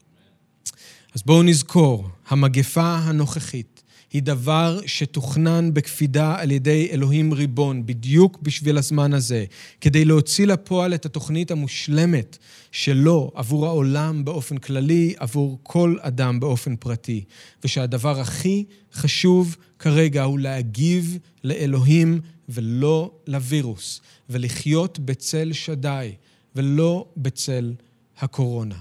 אז 1.15 1.23
בואו 1.23 1.43
נזכור, 1.43 2.09
המגפה 2.29 2.97
הנוכחית 2.97 3.83
היא 4.13 4.23
דבר 4.23 4.81
שתוכנן 4.87 5.75
בקפידה 5.75 6.37
על 6.39 6.51
ידי 6.51 6.89
אלוהים 6.91 7.33
ריבון, 7.33 7.87
בדיוק 7.87 8.39
בשביל 8.43 8.79
הזמן 8.79 9.15
הזה, 9.15 9.45
כדי 9.81 10.05
להוציא 10.05 10.47
לפועל 10.47 10.95
את 10.95 11.07
התוכנית 11.07 11.51
המושלמת 11.51 12.39
שלו 12.73 13.31
עבור 13.35 13.67
העולם 13.67 14.25
באופן 14.25 14.59
כללי, 14.59 15.15
עבור 15.17 15.59
כל 15.63 15.97
אדם 16.01 16.41
באופן 16.41 16.77
פרטי. 16.77 17.25
ושהדבר 17.65 18.21
הכי 18.21 18.65
חשוב 18.93 19.57
כרגע 19.79 20.23
הוא 20.23 20.39
להגיב 20.39 21.19
לאלוהים 21.45 22.21
ולא 22.49 23.11
לווירוס, 23.27 24.01
ולחיות 24.31 24.99
בצל 24.99 25.53
שדי 25.53 26.13
ולא 26.57 27.07
בצל 27.17 27.75
הקורונה. 28.19 28.77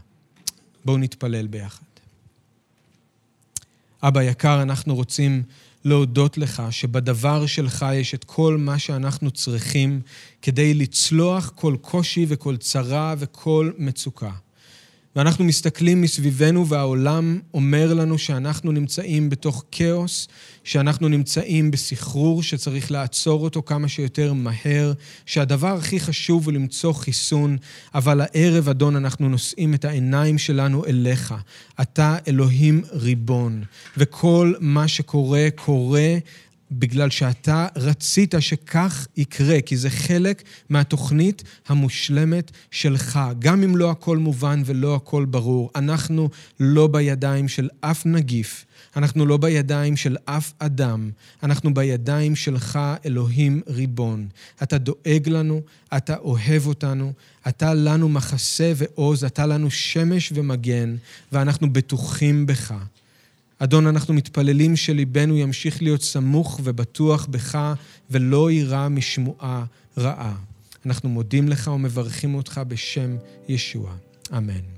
בואו 0.86 0.98
נתפלל 0.98 1.48
ביחד. 1.48 1.93
אבא 4.04 4.22
יקר, 4.22 4.62
אנחנו 4.62 4.96
רוצים 4.96 5.44
להודות 5.86 6.38
לך 6.38 6.64
שבדבר 6.70 7.46
שלך 7.46 7.86
יש 7.94 8.14
את 8.14 8.24
כל 8.24 8.58
מה 8.58 8.80
שאנחנו 8.80 9.32
צריכים 9.32 10.02
כדי 10.42 10.74
לצלוח 10.74 11.52
כל 11.56 11.76
קושי 11.82 12.26
וכל 12.30 12.58
צרה 12.58 13.16
וכל 13.18 13.72
מצוקה. 13.78 14.32
ואנחנו 15.16 15.46
מסתכלים 15.46 16.02
מסביבנו 16.02 16.68
והעולם 16.68 17.40
אומר 17.54 17.94
לנו 17.94 18.18
שאנחנו 18.18 18.72
נמצאים 18.72 19.30
בתוך 19.30 19.64
כאוס, 19.72 20.28
שאנחנו 20.64 21.08
נמצאים 21.08 21.72
בסחרור 21.72 22.44
שצריך 22.44 22.92
לעצור 22.92 23.44
אותו 23.44 23.62
כמה 23.66 23.88
שיותר 23.88 24.34
מהר, 24.34 24.94
שהדבר 25.26 25.76
הכי 25.76 26.00
חשוב 26.00 26.46
הוא 26.46 26.54
למצוא 26.54 26.94
חיסון, 26.94 27.58
אבל 27.96 28.22
הערב, 28.22 28.70
אדון, 28.70 28.96
אנחנו 28.96 29.30
נושאים 29.30 29.74
את 29.74 29.86
העיניים 29.86 30.38
שלנו 30.38 30.86
אליך. 30.86 31.34
אתה 31.82 32.18
אלוהים 32.28 32.82
ריבון, 32.92 33.64
וכל 33.98 34.54
מה 34.60 34.88
שקורה, 34.88 35.48
קורה 35.56 36.18
בגלל 36.80 37.10
שאתה 37.10 37.68
רצית 37.76 38.36
שכך 38.40 39.08
יקרה, 39.18 39.62
כי 39.62 39.78
זה 39.78 39.90
חלק 39.90 40.44
מהתוכנית 40.70 41.44
המושלמת 41.68 42.52
שלך. 42.72 43.20
גם 43.40 43.64
אם 43.64 43.78
לא 43.78 43.92
הכל 43.92 44.18
מובן 44.18 44.62
ולא 44.66 44.96
הכל 44.96 45.26
ברור, 45.26 45.70
אנחנו 45.76 46.30
לא 46.60 46.88
בידיים 46.88 47.48
של 47.48 47.70
אף 47.82 48.06
נגיף, 48.06 48.66
אנחנו 48.96 49.26
לא 49.26 49.38
בידיים 49.38 49.98
של 49.98 50.18
אף 50.26 50.54
אדם, 50.60 51.10
אנחנו 51.44 51.74
בידיים 51.74 52.36
שלך, 52.36 52.80
אלוהים 53.06 53.62
ריבון. 53.68 54.28
אתה 54.64 54.78
דואג 54.78 55.30
לנו, 55.30 55.62
אתה 55.98 56.18
אוהב 56.18 56.68
אותנו, 56.68 57.14
אתה 57.48 57.74
לנו 57.74 58.10
מחסה 58.10 58.74
ועוז, 58.76 59.24
אתה 59.24 59.46
לנו 59.46 59.72
שמש 59.72 60.32
ומגן, 60.36 60.96
ואנחנו 61.32 61.74
בטוחים 61.74 62.46
בך. 62.46 62.74
אדון, 63.60 63.88
אנחנו 63.88 64.14
מתפללים 64.14 64.76
שליבנו 64.76 65.38
ימשיך 65.38 65.82
להיות 65.82 66.02
סמוך 66.02 66.60
ובטוח 66.64 67.26
בך, 67.26 67.74
ולא 68.10 68.52
יירא 68.52 68.90
משמועה 68.90 69.66
רעה. 69.98 70.36
אנחנו 70.86 71.10
מודים 71.10 71.50
לך 71.50 71.68
ומברכים 71.68 72.36
אותך 72.36 72.62
בשם 72.68 73.18
ישוע. 73.48 73.96
אמן. 74.38 74.73